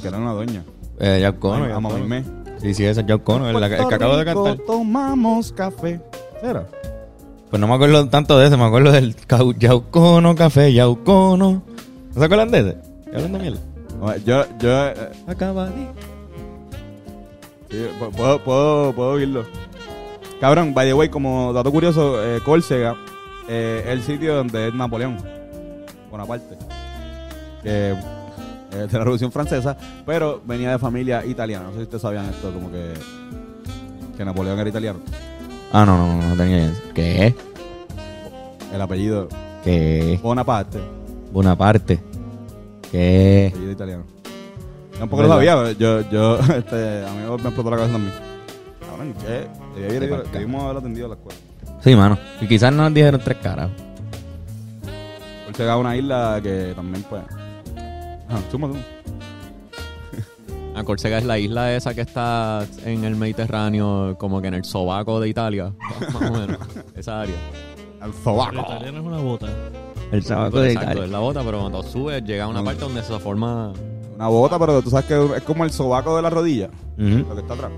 [0.01, 0.63] que era una doña.
[0.99, 1.95] Eh, Yaucono, Ay, Yaucono.
[1.95, 2.23] Amame.
[2.61, 4.57] Sí, sí, ese es Yaucono, el, el que acabo de cantar.
[4.65, 5.99] tomamos café.
[6.41, 6.65] ¿Era?
[7.49, 9.15] Pues no me acuerdo tanto de ese, me acuerdo del
[9.59, 11.61] Yaucono, café, Yaucono.
[12.15, 12.77] ¿No se acuerdan de ese?
[13.09, 13.59] ¿Qué hablan de mierda?
[14.25, 15.67] Yo, yo, eh, Acaba
[17.69, 19.45] sí, pu- puedo, puedo, puedo oírlo.
[20.39, 22.95] Cabrón, by the way, como dato curioso, eh, Córcega
[23.47, 25.17] eh, es el sitio donde es Napoleón,
[26.11, 26.57] Bonaparte,
[27.63, 27.91] que
[28.71, 31.65] es de la Revolución Francesa, pero venía de familia italiana.
[31.65, 32.93] No sé si ustedes sabían esto, como que,
[34.15, 34.99] que Napoleón era italiano.
[35.73, 36.71] Ah, no, no, no, no tenía.
[36.93, 37.33] ¿Qué?
[38.73, 39.27] El apellido
[39.63, 40.19] ¿Qué?
[40.21, 40.79] Bonaparte,
[41.31, 41.99] Bonaparte.
[42.91, 43.49] ¿Qué?
[43.51, 44.03] apellido italiano.
[44.99, 48.13] Tampoco lo sabía, yo, yo, este, a mí me explotó la cabeza también.
[48.79, 49.66] Cabrón, ¿qué?
[49.81, 51.39] Debí haber ido- Debimos haber atendido a la escuela.
[51.83, 52.17] Sí, mano.
[52.41, 53.69] Y quizás no nos dijeron tres caras.
[55.45, 57.21] Córcega es una isla que también, pues.
[58.29, 58.79] Ajá, suma, suma.
[60.75, 64.63] Ah, Córcega es la isla esa que está en el Mediterráneo, como que en el
[64.63, 65.73] sobaco de Italia,
[66.13, 66.57] más o menos,
[66.95, 67.35] esa área.
[68.03, 68.59] El sobaco.
[68.61, 69.47] italiano es una bota.
[69.47, 71.03] El Pues, de exacto, Italia.
[71.05, 73.73] es la bota, pero cuando subes llega a una parte donde se forma...
[74.15, 76.69] Una bota, pero tú sabes que es como el sobaco de la rodilla.
[76.97, 77.71] Lo que está atrás.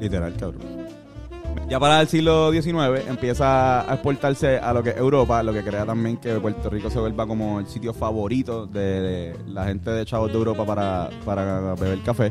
[0.00, 0.62] Literal, cabrón.
[1.68, 5.62] Ya para el siglo XIX empieza a exportarse a lo que es Europa, lo que
[5.62, 9.90] crea también que Puerto Rico se vuelva como el sitio favorito de, de la gente
[9.90, 12.30] de chavos de Europa para, para beber café.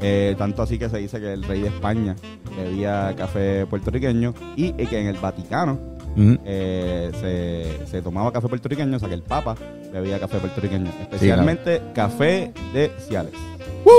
[0.00, 2.16] Eh, tanto así que se dice que el rey de España
[2.56, 5.78] bebía café puertorriqueño y, y que en el Vaticano
[6.16, 9.54] eh, se, se tomaba café puertorriqueño, o sea que el Papa
[9.92, 13.32] bebía café puertorriqueño, especialmente café de Ciales.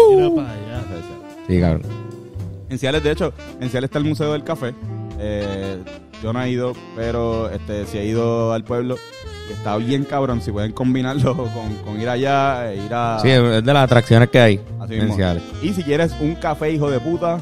[0.09, 0.81] Mira para allá.
[0.81, 1.47] Café de Ciales.
[1.47, 2.02] Sí, cabrón.
[2.73, 4.73] En Ciales, de hecho, en Ciales está el Museo del Café.
[5.19, 5.77] Eh,
[6.23, 8.95] yo no he ido, pero este sí he ido al pueblo
[9.47, 10.41] y está bien cabrón.
[10.41, 13.19] Si pueden combinarlo con, con ir allá, e ir a.
[13.21, 14.61] Sí, es de las atracciones que hay.
[14.81, 15.03] así mismo.
[15.03, 15.43] esenciales.
[15.61, 17.37] Y si quieres un café hijo de puta,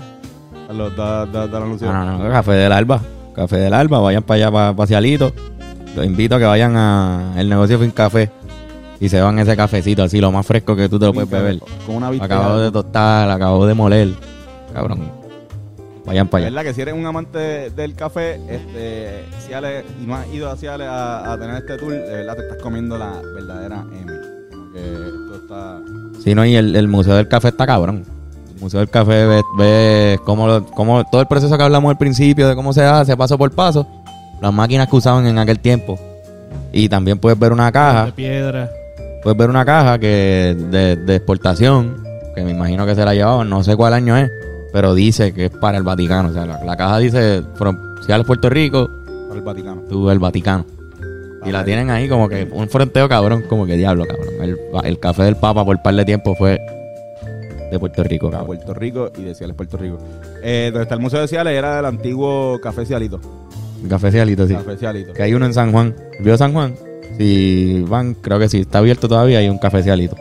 [0.70, 1.66] lo da, da, da la.
[1.66, 3.02] No, no, no, café del alba.
[3.34, 5.32] Café del alba, vayan para allá, para, Cialito.
[5.96, 8.30] Los invito a que vayan a el negocio Fin Café
[9.00, 11.60] y se van ese cafecito así, lo más fresco que tú te lo puedes beber.
[11.86, 12.10] Con una.
[12.10, 14.10] Acabo de tostar, acabo de moler.
[14.74, 15.21] Cabrón.
[16.06, 16.52] Vayan para allá.
[16.56, 19.26] ¿Verdad que si eres un amante del café, este,
[20.02, 22.58] y no has ido a Ciales a, a tener este tour, de verdad te estás
[22.62, 24.12] comiendo la verdadera M.
[24.52, 25.80] Como que esto está.
[26.24, 28.04] Sí, no, y el, el Museo del Café está cabrón.
[28.56, 31.98] El Museo del Café ves, ves cómo, lo- cómo todo el proceso que hablamos al
[31.98, 33.88] principio de cómo se hace paso por paso,
[34.42, 36.00] las máquinas que usaban en aquel tiempo.
[36.74, 38.70] Y también puedes ver una De caja, piedra.
[39.24, 43.50] puedes ver una caja que de, de exportación, que me imagino que se la llevaban,
[43.50, 44.30] no sé cuál año es,
[44.72, 46.30] pero dice que es para el Vaticano.
[46.30, 48.90] O sea, la, la caja dice, from Ciales, Puerto Rico,
[49.28, 49.82] Para el Vaticano.
[49.90, 50.66] tú el Vaticano.
[51.44, 54.28] Y la tienen ahí como que un fronteo cabrón, como que diablo, cabrón.
[54.42, 56.60] El, el café del Papa por par de tiempo fue
[57.72, 58.46] de Puerto Rico, a.
[58.46, 59.98] Puerto Rico y de Ciales, Puerto Rico.
[60.44, 63.20] Eh, donde está el Museo de Ciales era del antiguo Café Cialito.
[63.82, 64.54] Un café cialito, sí.
[64.54, 65.14] Café Cialito.
[65.14, 65.96] Que hay uno en San Juan.
[66.20, 66.76] ¿Vio San Juan?
[67.18, 70.16] Si van, creo que sí, está abierto todavía hay un cafecialito.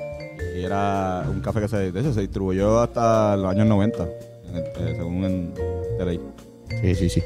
[0.56, 4.08] Y era un café que se, de hecho, se distribuyó hasta los años 90, eh,
[4.96, 5.54] según en
[5.98, 6.20] de ley.
[6.82, 7.22] Sí, sí, sí.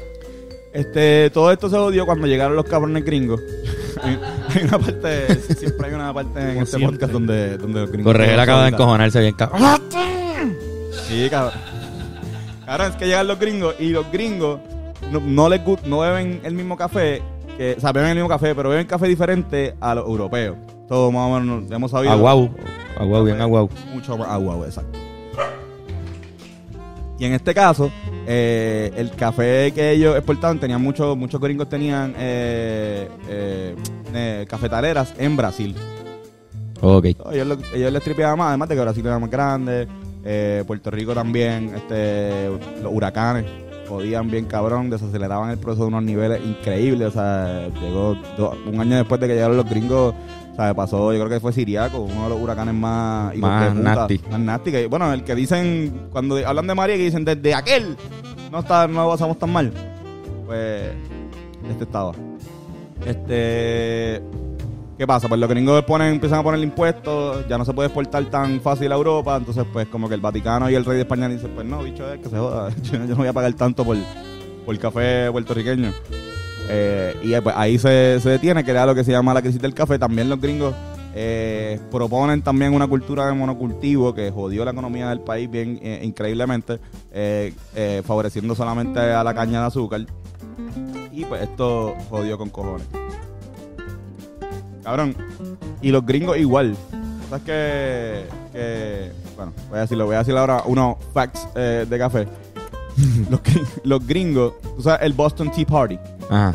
[0.73, 3.41] Este, todo esto se odió cuando llegaron los cabrones gringos.
[4.03, 4.19] hay,
[4.53, 6.91] hay una parte, siempre hay una parte en este siempre.
[6.97, 8.11] podcast donde, donde los gringos.
[8.13, 9.61] Corregel acaba de encojonarse bien cabrón.
[11.07, 11.53] Sí, cabrón.
[12.65, 14.59] Cabrón, es que llegan los gringos y los gringos
[15.11, 17.21] no, no les gu- no beben el mismo café,
[17.57, 20.57] que, o sea, beben el mismo café, pero beben café diferente a los europeos.
[20.89, 22.11] Todo más o menos hemos sabido.
[22.11, 22.49] Aguau.
[22.99, 23.69] Aguau, bien aguau.
[23.93, 24.97] Mucho más agua, exacto.
[27.17, 27.91] Y en este caso,
[28.27, 35.37] eh, el café que ellos exportaban, tenían muchos, muchos gringos tenían eh, eh, cafetaleras en
[35.37, 35.75] Brasil.
[36.81, 37.05] Ok.
[37.31, 39.87] Ellos, lo- ellos les tripeaban más, además de que Brasil era más grande,
[40.67, 42.47] Puerto Rico también, este,
[42.81, 43.45] los huracanes
[43.87, 48.81] jodían bien cabrón, desaceleraban el proceso de unos niveles increíbles, o sea, llegó do- un
[48.81, 50.15] año después de que llegaron los gringos,
[50.55, 54.21] o sea, pasó, yo creo que fue Siriaco, uno de los huracanes más Más nasty.
[54.31, 57.97] más nasty, que- bueno, el que dicen, cuando hablan de María, que dicen, desde aquel,
[58.51, 59.71] no está, no pasamos tan mal,
[60.45, 60.91] pues,
[61.69, 62.13] este estaba.
[63.05, 64.21] Este,
[64.97, 65.27] ¿Qué pasa?
[65.27, 68.89] Pues los gringos ponen, empiezan a poner impuestos, ya no se puede exportar tan fácil
[68.93, 71.67] a Europa, entonces pues como que el Vaticano y el rey de España dicen, pues
[71.67, 73.97] no, bicho, es que se joda, yo, yo no voy a pagar tanto por,
[74.65, 75.91] por café puertorriqueño.
[76.69, 79.61] Eh, y eh, pues ahí se, se detiene, que lo que se llama la crisis
[79.61, 79.99] del café.
[79.99, 80.73] También los gringos
[81.13, 86.79] eh, proponen también una cultura de monocultivo que jodió la economía del país bien increíblemente,
[88.03, 90.05] favoreciendo solamente a la caña de azúcar.
[91.11, 92.87] Y pues esto jodió con cojones.
[94.83, 95.15] Cabrón.
[95.81, 96.75] Y los gringos igual.
[97.29, 102.27] ¿Sabes que, que Bueno, voy a decirlo, voy a decir ahora unos facts de café.
[103.29, 103.41] los,
[103.83, 105.97] los gringos, tú sabes, el Boston Tea Party,
[106.29, 106.53] Ajá.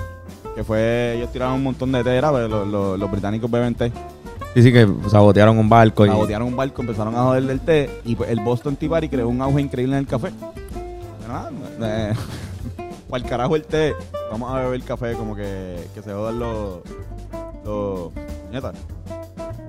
[0.54, 3.74] que fue, ellos tiraron un montón de té, era, pero los, los- los británicos beben
[3.74, 3.92] té.
[4.54, 6.04] Sí, sí, que sabotearon un barco.
[6.04, 6.08] Y...
[6.08, 9.28] Sabotearon un barco, empezaron a joder del té, y pues el Boston Tea Party creó
[9.28, 10.30] un auge increíble en el café.
[11.28, 11.50] Nada,
[11.82, 12.12] eh,
[13.10, 13.94] para el carajo el té,
[14.32, 16.78] vamos a beber café como que, que se jodan los,
[17.64, 18.12] los,
[18.48, 18.74] puñetas,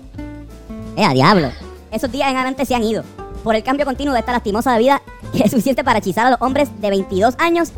[0.95, 1.49] ¡Eh, a diablo!
[1.91, 3.03] Esos días en adelante se han ido.
[3.43, 5.01] Por el cambio continuo de esta lastimosa vida
[5.33, 7.71] que es suficiente para hechizar a los hombres de 22 años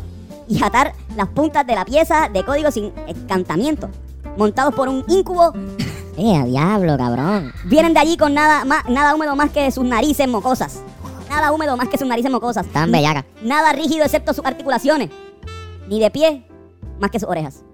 [0.48, 3.88] y atar las puntas de la pieza de código sin encantamiento,
[4.36, 5.54] montados por un incubo.
[6.18, 7.54] ¡Eh, a diablo, cabrón!
[7.64, 10.82] Vienen de allí con nada, más, nada húmedo más que sus narices mocosas.
[11.30, 12.66] Nada húmedo más que sus narices mocosas.
[12.66, 13.24] Tan bellaca.
[13.42, 15.08] Nada rígido excepto sus articulaciones.
[15.88, 16.46] Ni de pie
[17.00, 17.64] más que sus orejas.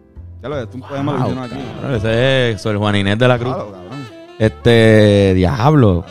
[0.42, 1.54] Ya lo es, un poema Wow, aquí.
[1.80, 3.54] cabrón, ese es Sor Juan Inés de la Cruz.
[3.54, 4.06] Claro, cabrón.
[4.38, 6.04] Este, diablo.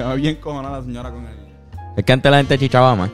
[0.00, 1.36] Va bien cojonada la señora con él.
[1.96, 3.10] Es que antes la gente chichaba más.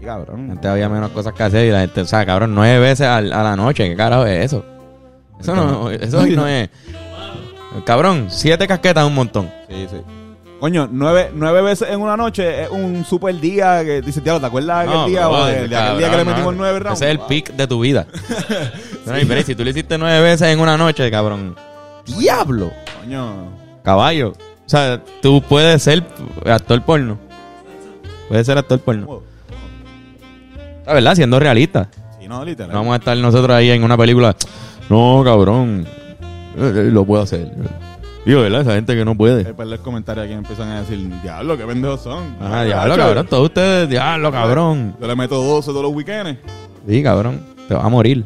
[0.00, 0.50] Sí, cabrón.
[0.50, 3.32] Antes había menos cosas que hacer y la gente, o sea, cabrón, nueve veces al-
[3.32, 3.88] a, la noche.
[3.90, 4.64] ¿Qué carajo es eso?
[5.38, 6.70] Eso no, eso no es.
[7.84, 9.50] Cabrón, siete casquetas un montón.
[9.68, 9.96] Sí, sí.
[10.60, 14.46] Coño, nueve, nueve veces en una noche es un super día que dices, diablo, ¿te
[14.46, 15.26] acuerdas de aquel No, día?
[15.28, 17.00] bro, o de, de aquel día que le metimos nueve rounds.
[17.02, 18.06] Ese es el pick de tu vida.
[19.06, 21.54] no, pero si tú lo hiciste nueve veces en una noche, cabrón.
[22.06, 22.72] ¡Diablo!
[23.00, 23.52] Coño.
[23.82, 24.30] Caballo.
[24.30, 26.02] O sea, tú puedes ser
[26.46, 27.18] actor porno.
[28.28, 29.22] Puedes ser actor porno.
[30.86, 31.88] La verdad, siendo realista.
[32.18, 32.72] Sí, no, literal.
[32.72, 34.34] No vamos a estar nosotros ahí en una película.
[34.88, 35.86] No, cabrón.
[36.56, 37.50] Eh, eh, Lo puedo hacer.
[38.24, 38.62] Digo, ¿verdad?
[38.62, 39.46] Esa gente que no puede.
[39.46, 42.36] Hay par comentarios aquí empiezan a decir, diablo, qué pendejos son.
[42.40, 43.26] Ajá, diablo, cabrón.
[43.26, 44.96] Todos ustedes, diablo, cabrón.
[45.00, 46.38] Yo le meto 12 todos los weekends.
[46.88, 47.40] Sí, cabrón.
[47.68, 48.24] Te vas a morir.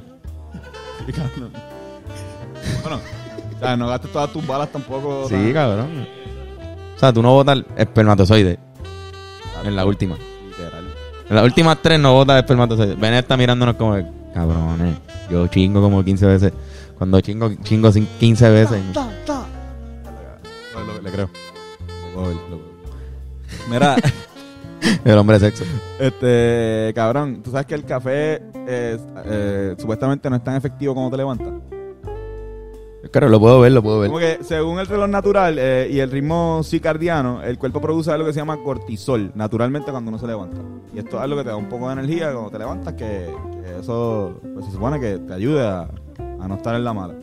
[1.07, 1.51] Sí, cabrón.
[2.83, 3.01] bueno,
[3.57, 5.27] o sea, no gastes todas tus balas tampoco.
[5.29, 6.07] Sí, tan- cabrón.
[6.95, 8.59] O sea, tú no botas espermatozoide
[9.65, 10.17] en la última.
[10.49, 10.85] Literal.
[11.29, 12.99] En las últimas tres no vota espermatozoides.
[12.99, 14.97] Benet está mirándonos como, que, cabrones.
[15.31, 16.53] Yo chingo como 15 veces.
[16.97, 18.83] Cuando chingo, chingo sin 15 veces.
[18.95, 19.09] No,
[20.95, 21.29] lo- le creo.
[22.09, 23.71] Lo puedo ver, lo puedo ver.
[23.71, 23.97] Mira,
[25.05, 25.65] El hombre sexo.
[25.99, 31.17] este, cabrón, tú sabes que el café eh, supuestamente no es tan efectivo como te
[31.17, 31.53] levantas.
[33.11, 34.09] Claro, lo puedo ver, lo puedo ver.
[34.09, 38.27] Como que según el reloj natural eh, y el ritmo circadiano, el cuerpo produce algo
[38.27, 40.59] que se llama cortisol naturalmente cuando uno se levanta.
[40.95, 43.31] Y esto es algo que te da un poco de energía cuando te levantas, que,
[43.63, 45.89] que eso pues, se supone que te ayude a,
[46.41, 47.15] a no estar en la mala.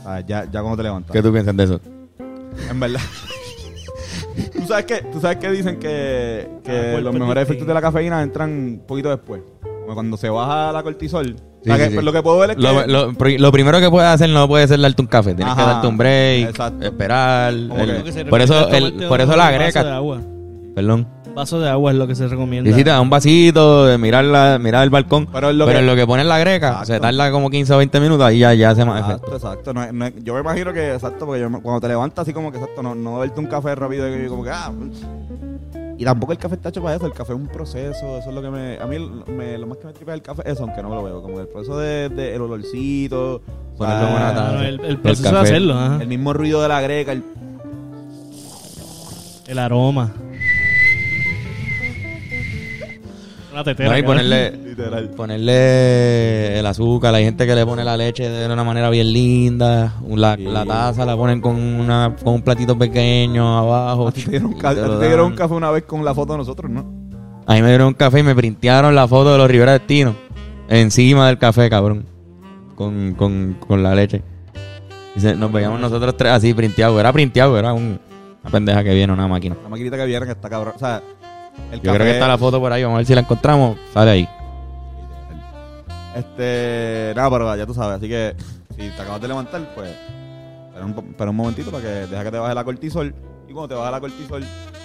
[0.00, 1.12] O sea, ya, ya cuando te levantas.
[1.12, 1.80] ¿Qué tú piensas de eso?
[2.70, 3.00] En verdad.
[4.54, 5.02] ¿Tú sabes qué?
[5.12, 7.42] ¿Tú sabes que dicen que, que Ah, cuerpo los es mejores distinto.
[7.42, 9.42] efectos de la cafeína entran un poquito después?
[9.82, 11.36] Como cuando se baja la cortisol.
[11.36, 11.94] Sí, O sea, que, sí, sí.
[11.94, 12.62] pues, lo que puedo ver es que...
[12.62, 15.34] Lo, lo- pri- lo primero que puedes hacer no puede ser darte un café.
[15.34, 16.84] Tienes que darte un break, exacto.
[16.86, 17.52] esperar.
[17.68, 19.96] Como el- que- por eso, el, tomarte por eso la greca.
[19.96, 20.20] agua.
[20.74, 21.08] Perdón.
[21.34, 22.68] Vaso de agua es lo que se recomienda.
[22.68, 25.26] Y si te da un vasito, de mirar, la, mirar el balcón.
[25.32, 26.86] Pero lo pero que- en lo que pones la greca, Exacto.
[26.92, 29.48] se tarda como 15 o 20 minutos, ahí ya, ya hace más Exacto, efecto.
[29.48, 29.72] exacto.
[29.74, 32.52] No no yo me imagino que, exacto, porque yo me- cuando te levantas así como
[32.52, 34.70] que, exacto, no, no beberte un café rápido y como que, ah...
[35.98, 38.34] Y tampoco el café está hecho para eso, el café es un proceso, eso es
[38.34, 38.78] lo que me...
[38.78, 38.96] A mí
[39.28, 41.38] me- lo más que me tripa del café es eso, aunque no lo veo, como
[41.40, 43.40] el proceso de, de el olorcito,
[43.78, 44.68] Ponerlo en una ah, taza.
[44.68, 45.48] El, el proceso de café.
[45.48, 45.98] hacerlo, ajá.
[46.02, 47.22] el mismo ruido de la greca, el
[49.46, 50.10] El aroma.
[53.52, 53.90] Una tetera.
[53.90, 55.10] No, y ponerle, literal.
[55.10, 59.94] ponerle el azúcar, hay gente que le pone la leche de una manera bien linda,
[60.08, 60.42] la, Sí.
[60.44, 64.08] la taza la ponen con, una, con un platito pequeño abajo.
[64.08, 65.38] A ti te dieron, un ca- y te a ti lo te dieron un dan.
[65.38, 66.80] café una vez con la foto de nosotros, ¿no?
[67.46, 70.14] A mí me dieron un café y me printearon la foto de los Rivera Destino
[70.68, 72.06] encima del café, cabrón.
[72.74, 74.22] Con, con, con la leche.
[75.14, 76.98] Dice, nos veíamos nosotros tres así printeados.
[76.98, 78.00] Era printeado, era un-
[78.42, 79.56] una pendeja que viene, una máquina.
[79.62, 80.72] La maquinita que vieron que está cabrón.
[80.74, 81.02] O sea,
[81.72, 83.76] el Yo creo que está la foto por ahí, vamos a ver si la encontramos.
[83.92, 84.28] Sale ahí.
[86.14, 88.34] Este, nada, pero ya tú sabes, así que
[88.76, 89.90] si te acabas de levantar, pues
[90.68, 93.14] espera un, po- espera un momentito para que deja que te baje la cortisol.
[93.48, 94.42] Y cuando te baja la cortisol,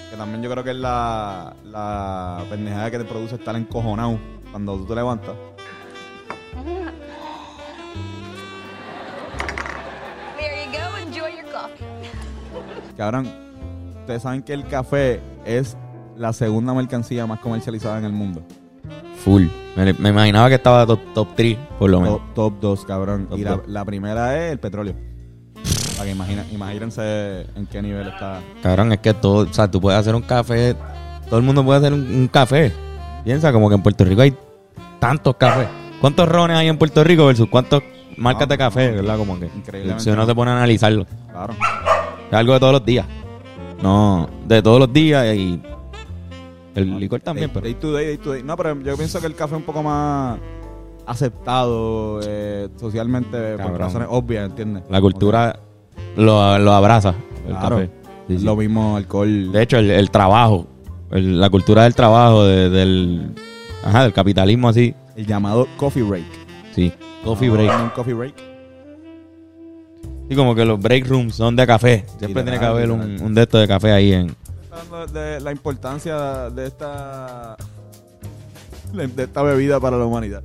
[0.10, 4.18] que también yo creo que es la, la pendejada que te produce estar encojonado
[4.52, 5.36] cuando tú te levantas.
[10.38, 10.98] There you go.
[10.98, 11.86] Enjoy your coffee.
[12.96, 13.28] Cabrón,
[14.00, 15.78] ustedes saben que el café es
[16.18, 18.42] la segunda mercancía más comercializada en el mundo.
[19.24, 19.46] Full.
[19.76, 22.20] Me, me imaginaba que estaba top, top 3, por lo menos.
[22.34, 23.28] Top, top 2, cabrón.
[23.28, 24.96] Top y la, primera es el petróleo.
[25.96, 28.40] Para que imagina, imagínense en qué nivel está.
[28.62, 30.76] Cabrón, es que todo, o sea, tú puedes hacer un café,
[31.28, 32.72] todo el mundo puede hacer un, un café.
[33.24, 34.36] Piensa como que en Puerto Rico hay
[35.00, 35.68] tantos cafés.
[36.00, 37.82] ¿Cuántos rones hay en Puerto Rico versus cuántas
[38.16, 39.18] marcas de café, verdad?
[39.18, 40.28] Como que increíblemente si uno no.
[40.28, 41.06] se pone a analizarlo.
[41.32, 41.54] Claro.
[42.30, 43.06] Es algo de todos los días.
[43.82, 45.62] No, de todos los días y
[46.78, 48.44] el licor también, pero day to day, day to day.
[48.44, 50.38] No, pero yo pienso que el café es un poco más
[51.06, 53.80] aceptado eh, socialmente por Cabrón.
[53.80, 54.84] razones obvias, ¿entiendes?
[54.90, 55.60] la cultura
[56.16, 57.14] lo, lo abraza,
[57.48, 57.76] el Claro.
[57.78, 57.90] café.
[58.28, 58.46] Sí, Es sí.
[58.46, 59.52] Lo mismo alcohol.
[59.52, 60.68] De hecho, el, el trabajo,
[61.12, 63.32] el- la cultura del trabajo, de- del,
[63.84, 66.26] ajá, del capitalismo así, el llamado coffee break.
[66.74, 66.92] sí.
[67.24, 67.82] Coffee Ah, break.
[67.84, 68.34] Un coffee break.
[70.30, 72.06] Sí, como que los break rooms son de café.
[72.20, 74.36] Siempre tiene que haber un, un de estos de café ahí en...
[75.14, 77.56] De la importancia de esta
[78.94, 80.44] de esta bebida para la humanidad.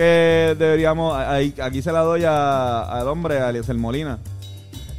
[0.00, 1.14] Que deberíamos.
[1.16, 4.18] ahí- aquí se la doy a- al hombre, a Eliezer Molina.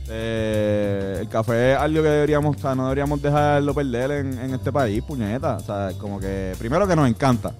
[0.10, 4.54] Eh, el café es algo que deberíamos, o sea, no deberíamos dejarlo perder en, en
[4.54, 5.56] este país, puñeta.
[5.58, 7.54] O sea, como que, primero que nos encanta.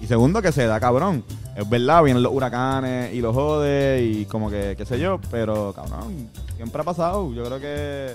[0.00, 1.24] Y segundo que se da cabrón.
[1.56, 5.72] Es verdad, vienen los huracanes y los jode y como que, qué sé yo, pero
[5.74, 7.32] cabrón, siempre ha pasado.
[7.32, 8.14] Yo creo que.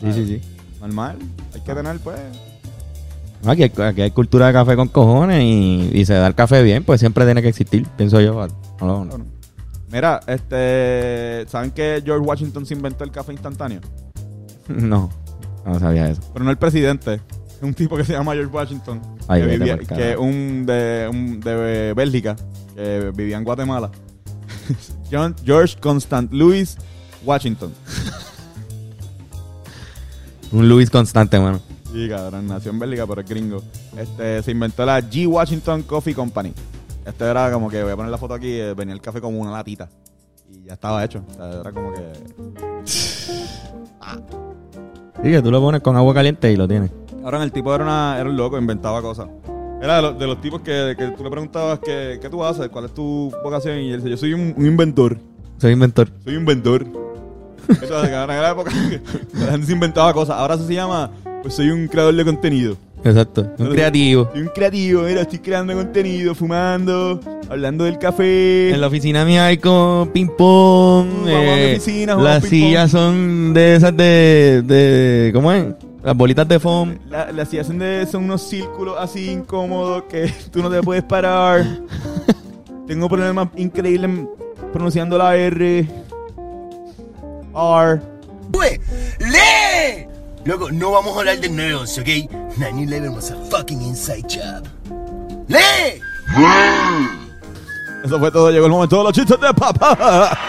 [0.00, 0.40] Sí, sí, sí.
[0.80, 1.18] Normal.
[1.54, 2.18] Hay que tener, pues.
[3.46, 6.62] Aquí hay, aquí hay cultura de café con cojones y, y se da el café
[6.62, 8.46] bien, pues siempre tiene que existir, pienso yo.
[8.80, 9.26] No, no, no.
[9.90, 11.46] Mira, este.
[11.48, 13.80] ¿Saben que George Washington se inventó el café instantáneo?
[14.68, 15.10] No,
[15.66, 16.22] no sabía eso.
[16.32, 17.14] Pero no el presidente.
[17.56, 19.02] Es un tipo que se llama George Washington.
[19.26, 22.36] Ay, que vivía, que un de, un de Bélgica.
[22.76, 23.90] Que vivía en Guatemala.
[25.10, 26.76] John, George Constant Louis
[27.24, 27.74] Washington.
[30.52, 31.60] Un Luis constante, mano.
[31.92, 33.62] Sí, cabrón, nació en Bélgica, pero es gringo.
[33.96, 36.52] Este, se inventó la G Washington Coffee Company.
[37.04, 39.38] Este era como que, voy a poner la foto aquí, eh, venía el café como
[39.40, 39.88] una latita.
[40.48, 41.22] Y ya estaba hecho.
[41.30, 42.12] O sea, era como que...
[45.22, 46.90] Sí, que tú lo pones con agua caliente y lo tienes.
[47.22, 49.28] Ahora el tipo era, una, era un loco, inventaba cosas.
[49.82, 52.68] Era de, los- de los tipos que, que tú le preguntabas que, qué tú haces,
[52.70, 55.18] cuál es tu vocación, y él dice, yo soy un, un inventor.
[55.58, 56.08] Soy inventor.
[56.24, 56.82] Soy inventor.
[57.68, 58.70] Entonces, que en la época
[59.34, 60.36] la gente se inventaba cosas.
[60.36, 61.10] Ahora eso se llama,
[61.42, 62.76] pues soy un creador de contenido.
[63.02, 63.46] Exacto.
[63.58, 64.28] Un creativo.
[64.32, 67.18] Soy un creativo, mira, estoy creando contenido, fumando,
[67.48, 68.70] hablando del café.
[68.74, 71.08] En la oficina mía hay como ping pong.
[71.24, 72.68] Vamos a mi eh, oficina, jugamos las ping-pong.
[72.68, 75.30] sillas son de esas de, de.
[75.32, 75.64] ¿Cómo es?
[76.04, 76.98] Las bolitas de foam.
[77.08, 81.02] La- Las sillas son, de, son unos círculos así incómodos que tú no te puedes
[81.04, 81.64] parar.
[82.86, 84.10] Tengo problemas increíbles
[84.72, 85.86] pronunciando la R.
[87.54, 88.00] R.
[89.20, 90.06] ¡Lee!
[90.44, 92.06] Loco, no vamos a hablar de nerds, ¿ok?
[92.56, 94.66] 9-11 was a fucking inside job.
[95.48, 96.00] ¡Lee!
[98.04, 100.38] Eso fue todo, llegó el momento de los chistes de papá.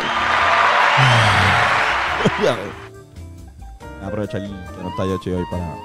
[4.12, 5.76] Voy a que no está Yoshi hoy para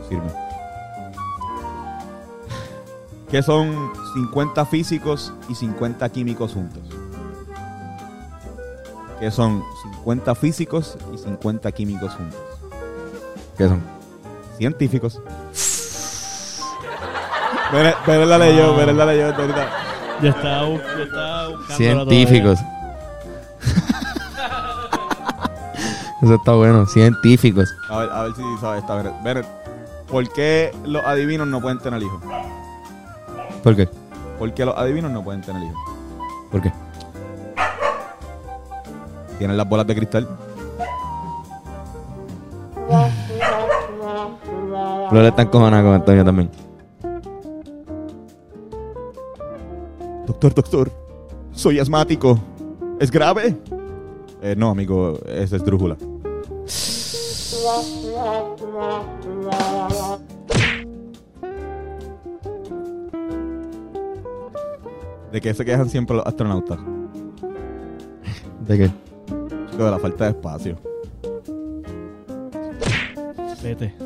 [0.00, 0.32] lucirme.
[3.30, 6.82] ¿Qué son 50 físicos y 50 químicos juntos?
[9.20, 12.40] ¿Qué son 50 físicos y 50 químicos juntos?
[13.56, 13.82] ¿Qué son?
[14.58, 15.20] Científicos.
[17.70, 19.68] Pero pero la leyó, pero la leyó ahorita.
[20.22, 21.74] Yo estaba, bu- yo estaba buscando.
[21.76, 22.58] Científicos.
[26.22, 26.86] Eso está bueno.
[26.86, 27.74] Científicos.
[27.90, 28.94] A ver, a ver si sabes esta.
[28.94, 29.22] Bennett.
[29.22, 29.46] Bennett,
[30.08, 32.20] ¿por qué los adivinos no pueden tener hijos?
[33.62, 33.88] ¿Por qué?
[34.38, 35.78] ¿Por qué los adivinos no pueden tener hijos?
[36.50, 36.72] ¿Por qué?
[39.38, 40.28] Tienen las bolas de cristal.
[45.14, 46.50] Flor está encojonada con Antonio también.
[50.26, 50.90] Doctor, doctor,
[51.52, 52.36] soy asmático.
[52.98, 53.56] ¿Es grave?
[54.42, 55.96] Eh, no, amigo, es esdrújula.
[65.30, 66.80] ¿De qué se quejan siempre los astronautas?
[68.66, 68.90] ¿De qué?
[69.70, 70.76] Chico, de la falta de espacio.
[73.62, 74.03] Vete.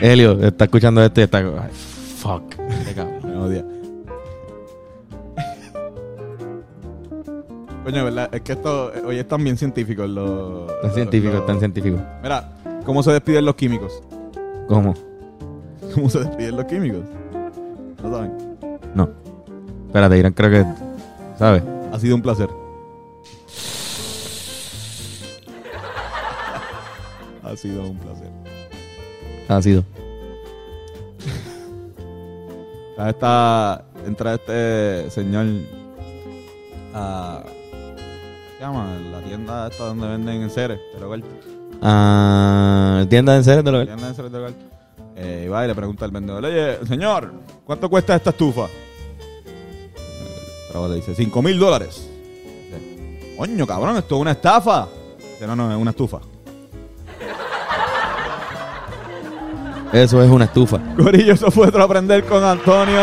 [0.00, 1.38] Helio está escuchando esto y está.
[1.38, 1.70] ay,
[2.16, 2.54] fuck.
[2.94, 3.20] Cabrón.
[3.24, 3.64] Me odia.
[7.84, 8.28] Coño, ¿verdad?
[8.34, 10.66] Es que esto eh, hoy están bien científicos los...
[10.82, 11.98] Tan científico, los- tan científico.
[12.22, 12.52] Mira,
[12.84, 14.02] ¿cómo se despiden los químicos?
[14.68, 14.94] ¿Cómo?
[15.94, 17.04] ¿Cómo se despiden los químicos?
[18.02, 18.32] ¿No saben?
[18.94, 19.08] No.
[19.86, 20.64] Espérate, Irán, creo que.
[21.38, 21.62] ¿Sabes?
[21.92, 22.48] Ha sido un placer.
[27.42, 28.30] ha sido un placer.
[29.50, 29.82] Ha sido.
[32.96, 33.84] Acá está...
[34.06, 35.46] Entra este señor
[36.94, 37.42] a...
[37.44, 38.96] ¿Qué se llama?
[39.10, 41.20] La tienda esta donde venden enseres del hogar.
[41.82, 44.54] Ah, tienda en serio de lo Tienda de enseres del hogar.
[45.16, 47.32] Eh, y va y le pregunta al vendedor, oye, señor,
[47.64, 48.68] ¿cuánto cuesta esta estufa?
[50.72, 52.08] El le dice, cinco mil dólares.
[53.36, 54.88] Coño, cabrón, esto es una estafa.
[55.18, 56.20] Dice, no, no, es una estufa.
[59.92, 60.78] Eso es una estufa.
[60.96, 63.00] Corillo, eso fue otro aprender con Antonio.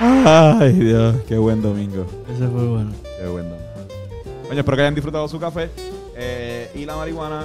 [0.00, 2.04] Ay, Dios, qué buen domingo.
[2.34, 2.90] Ese fue bueno.
[3.20, 3.68] Qué buen domingo.
[4.48, 5.70] Coño, espero que hayan disfrutado su café.
[6.16, 7.44] Eh, y la marihuana.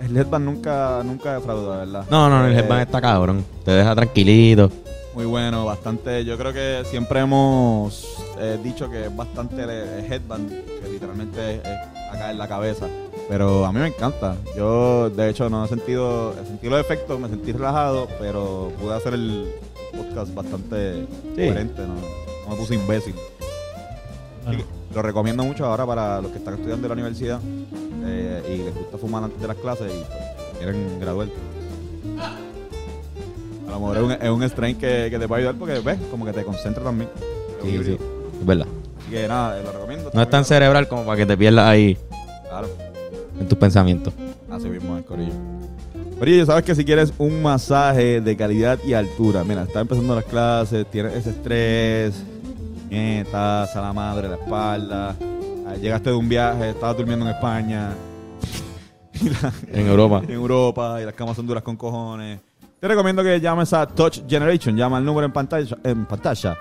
[0.00, 2.04] El headband nunca, nunca defrauda, ¿verdad?
[2.10, 3.44] No, no, el Eh, headband está cabrón.
[3.64, 4.70] Te deja tranquilito.
[5.14, 6.24] Muy bueno, bastante.
[6.24, 8.06] Yo creo que siempre hemos
[8.38, 12.48] eh, dicho que es bastante el, el headband, que literalmente es, es acá en la
[12.48, 12.86] cabeza.
[13.28, 14.36] Pero a mí me encanta.
[14.56, 18.94] Yo, de hecho, no he sentido, he sentido los efectos, me sentí relajado, pero pude
[18.94, 19.52] hacer el
[19.96, 21.94] podcast bastante coherente, ¿no?
[21.94, 23.14] No me puse imbécil.
[24.46, 24.64] Así que
[24.94, 27.40] lo recomiendo mucho ahora para los que están estudiando en la universidad
[28.04, 31.28] eh, y les gusta fumar antes de las clases y pues, quieren graduar.
[33.66, 35.98] A lo mejor es un, es un strain que, que te puede ayudar porque ves,
[36.10, 37.08] como que te concentra también.
[37.62, 37.98] Sí, sí.
[38.40, 38.66] Es verdad.
[39.00, 40.10] Así que nada, eh, lo recomiendo.
[40.12, 41.98] No es tan cerebral como para que te pierdas ahí
[43.40, 44.12] en tus pensamientos.
[44.50, 45.32] así mismo es, Corillo.
[46.18, 50.24] Corillo, sabes que si quieres un masaje de calidad y altura, mira, está empezando las
[50.24, 52.22] clases, tienes ese estrés,
[52.88, 55.16] nietas, a la madre, la espalda,
[55.80, 57.90] llegaste de un viaje, estabas durmiendo en España,
[59.42, 60.22] la- En Europa.
[60.24, 62.40] en Europa y las camas son duras con cojones.
[62.80, 64.76] Te recomiendo que llames a Touch Generation.
[64.76, 65.74] Llama al número en pantalla.
[65.82, 66.54] En pantalla.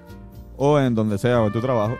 [0.56, 1.96] o en donde sea o en tu trabajo.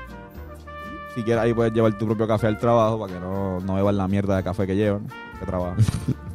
[1.15, 3.97] Si quieres, ahí puedes llevar tu propio café al trabajo para que no, no beban
[3.97, 5.07] la mierda de café que llevan,
[5.39, 5.77] que trabajan.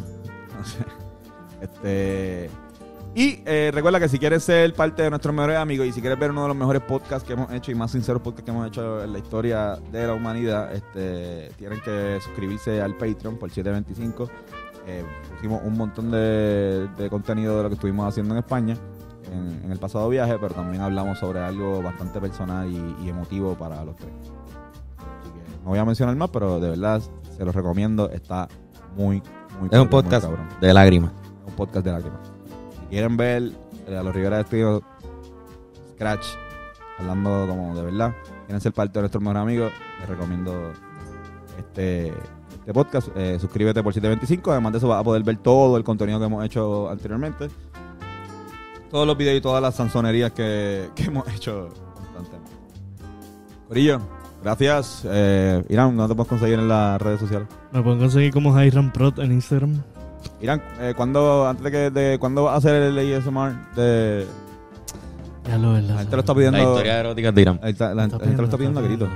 [1.62, 2.50] este.
[3.16, 6.20] Y eh, recuerda que si quieres ser parte de nuestros mejores amigos y si quieres
[6.20, 8.68] ver uno de los mejores podcasts que hemos hecho y más sinceros podcasts que hemos
[8.68, 14.30] hecho en la historia de la humanidad, este, tienen que suscribirse al Patreon por 725.
[14.88, 18.76] Eh, pusimos un montón de, contenido de lo que estuvimos haciendo en España
[19.32, 23.56] en, en el pasado viaje, pero también hablamos sobre algo bastante personal y, y emotivo
[23.56, 24.12] para los tres.
[25.22, 27.02] Así que no voy a mencionar más, pero de verdad
[27.38, 28.10] se los recomiendo.
[28.10, 28.50] Está
[28.98, 29.24] muy,
[29.60, 30.28] muy Es un podcast
[30.62, 31.12] de lágrimas.
[31.46, 32.20] Un podcast de lágrimas.
[32.80, 33.52] Si quieren ver
[33.88, 34.82] a los Rivera de Estilo
[35.94, 36.26] Scratch
[36.98, 38.14] hablando como de verdad,
[38.46, 40.74] quieren ser parte de nuestros mejores amigos, les recomiendo
[41.58, 42.08] este,
[42.60, 43.10] este podcast.
[43.16, 44.52] Eh, suscríbete por 725.
[44.52, 47.50] Además de eso, vas a poder ver todo el contenido que hemos hecho anteriormente.
[48.90, 51.70] Todos los videos y todas las sanzonerías que, que hemos hecho
[52.16, 52.52] constantemente.
[53.68, 54.00] Corillo,
[54.46, 55.02] gracias.
[55.06, 57.48] Eh, Irán, ¿dónde te puedes conseguir en las redes sociales?
[57.72, 59.82] Me pueden conseguir como Hiram Prot en Instagram.
[60.40, 63.76] Irán, eh, ¿cuándo, antes de que, de, ¿cuándo vas a hacer el ASMR?
[63.76, 64.28] De,
[65.48, 65.90] Ya lo verdad.
[65.96, 66.58] la gente lo está pidiendo.
[66.60, 67.60] La historia erótica de Irán.
[67.62, 69.10] La, gente lo está pidiendo pidiendo, a gritos.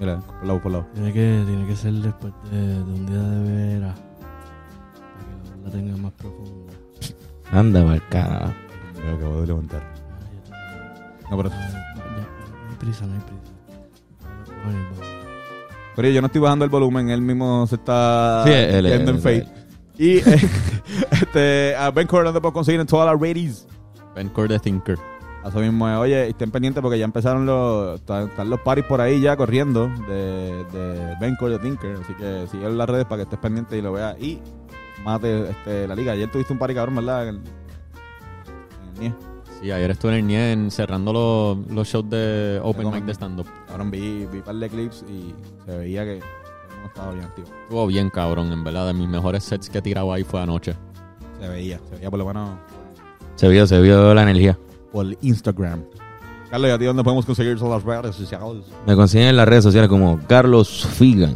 [0.00, 0.86] Mira, por lado, por lado.
[0.94, 3.94] Tiene que, tiene que ser después de, de un día de veras.
[3.96, 6.72] Para que la tenga más profunda.
[7.52, 8.54] Anda, marcada.
[9.00, 9.82] Creo que voy a levantar.
[11.30, 11.50] No, pero.
[11.50, 13.52] Ya, no hay prisa, no hay prisa.
[15.94, 19.16] Pero yo no estoy bajando el volumen, él mismo se está Sí, él- yendo en
[19.16, 19.46] él- fade.
[19.98, 20.22] Y eh,
[21.10, 23.66] este, a Ben Core te puedo conseguir en todas las radios.
[24.14, 24.98] Ben Core the Thinker.
[25.46, 25.96] Eso mismo, es.
[25.96, 29.88] oye, estén pendientes porque ya empezaron los, están, están los parties por ahí ya corriendo
[30.08, 31.96] de, de Ben Core the Thinker.
[32.02, 34.20] Así que sigue en las redes para que estés pendiente y lo veas.
[34.20, 34.40] Y
[35.04, 36.12] mate este, la liga.
[36.12, 37.28] Ayer tuviste un party cabrón, ¿verdad?
[37.28, 37.42] En, en
[38.96, 39.14] el NIE.
[39.60, 42.90] Sí, ayer estuve en el NIE cerrando los, los shows de Open.
[42.90, 43.46] Mic de stand-up.
[43.66, 45.34] Cabrón, vi, vi un par de clips y
[45.64, 47.48] se veía que mundo estaba bien activo.
[47.62, 48.86] Estuvo bien cabrón, en verdad.
[48.86, 50.74] De mis mejores sets que he tirado ahí fue anoche.
[51.40, 52.58] Se veía, se veía por lo menos
[53.36, 54.58] Se vio, se vio la energía.
[54.92, 55.84] por Instagram.
[56.50, 58.64] Carlos, ¿y a ti dónde podemos conseguir todas las redes sociales?
[58.86, 61.34] Me consiguen en las redes sociales como Carlos Figan.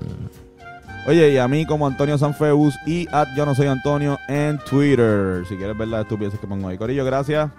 [1.07, 5.45] Oye, y a mí como Antonio Sanfeus y at yo no soy Antonio en Twitter.
[5.49, 6.79] Si quieres ver las estupideces que pongo ahí.
[6.79, 7.51] Corillo, gracias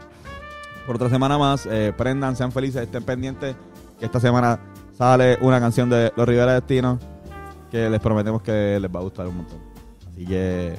[0.92, 1.66] por otra semana más.
[1.72, 3.56] Eh, prendan, sean felices, estén pendientes.
[3.98, 4.60] Que esta semana
[4.92, 7.00] sale una canción de Los Rivera Destino
[7.70, 9.60] que les prometemos que les va a gustar un montón.
[10.12, 10.78] Así que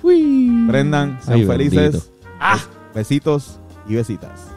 [0.69, 2.13] prendan, sean Ay, felices.
[2.39, 2.69] bendito.
[2.95, 3.59] Besitos
[3.89, 4.52] y besitas.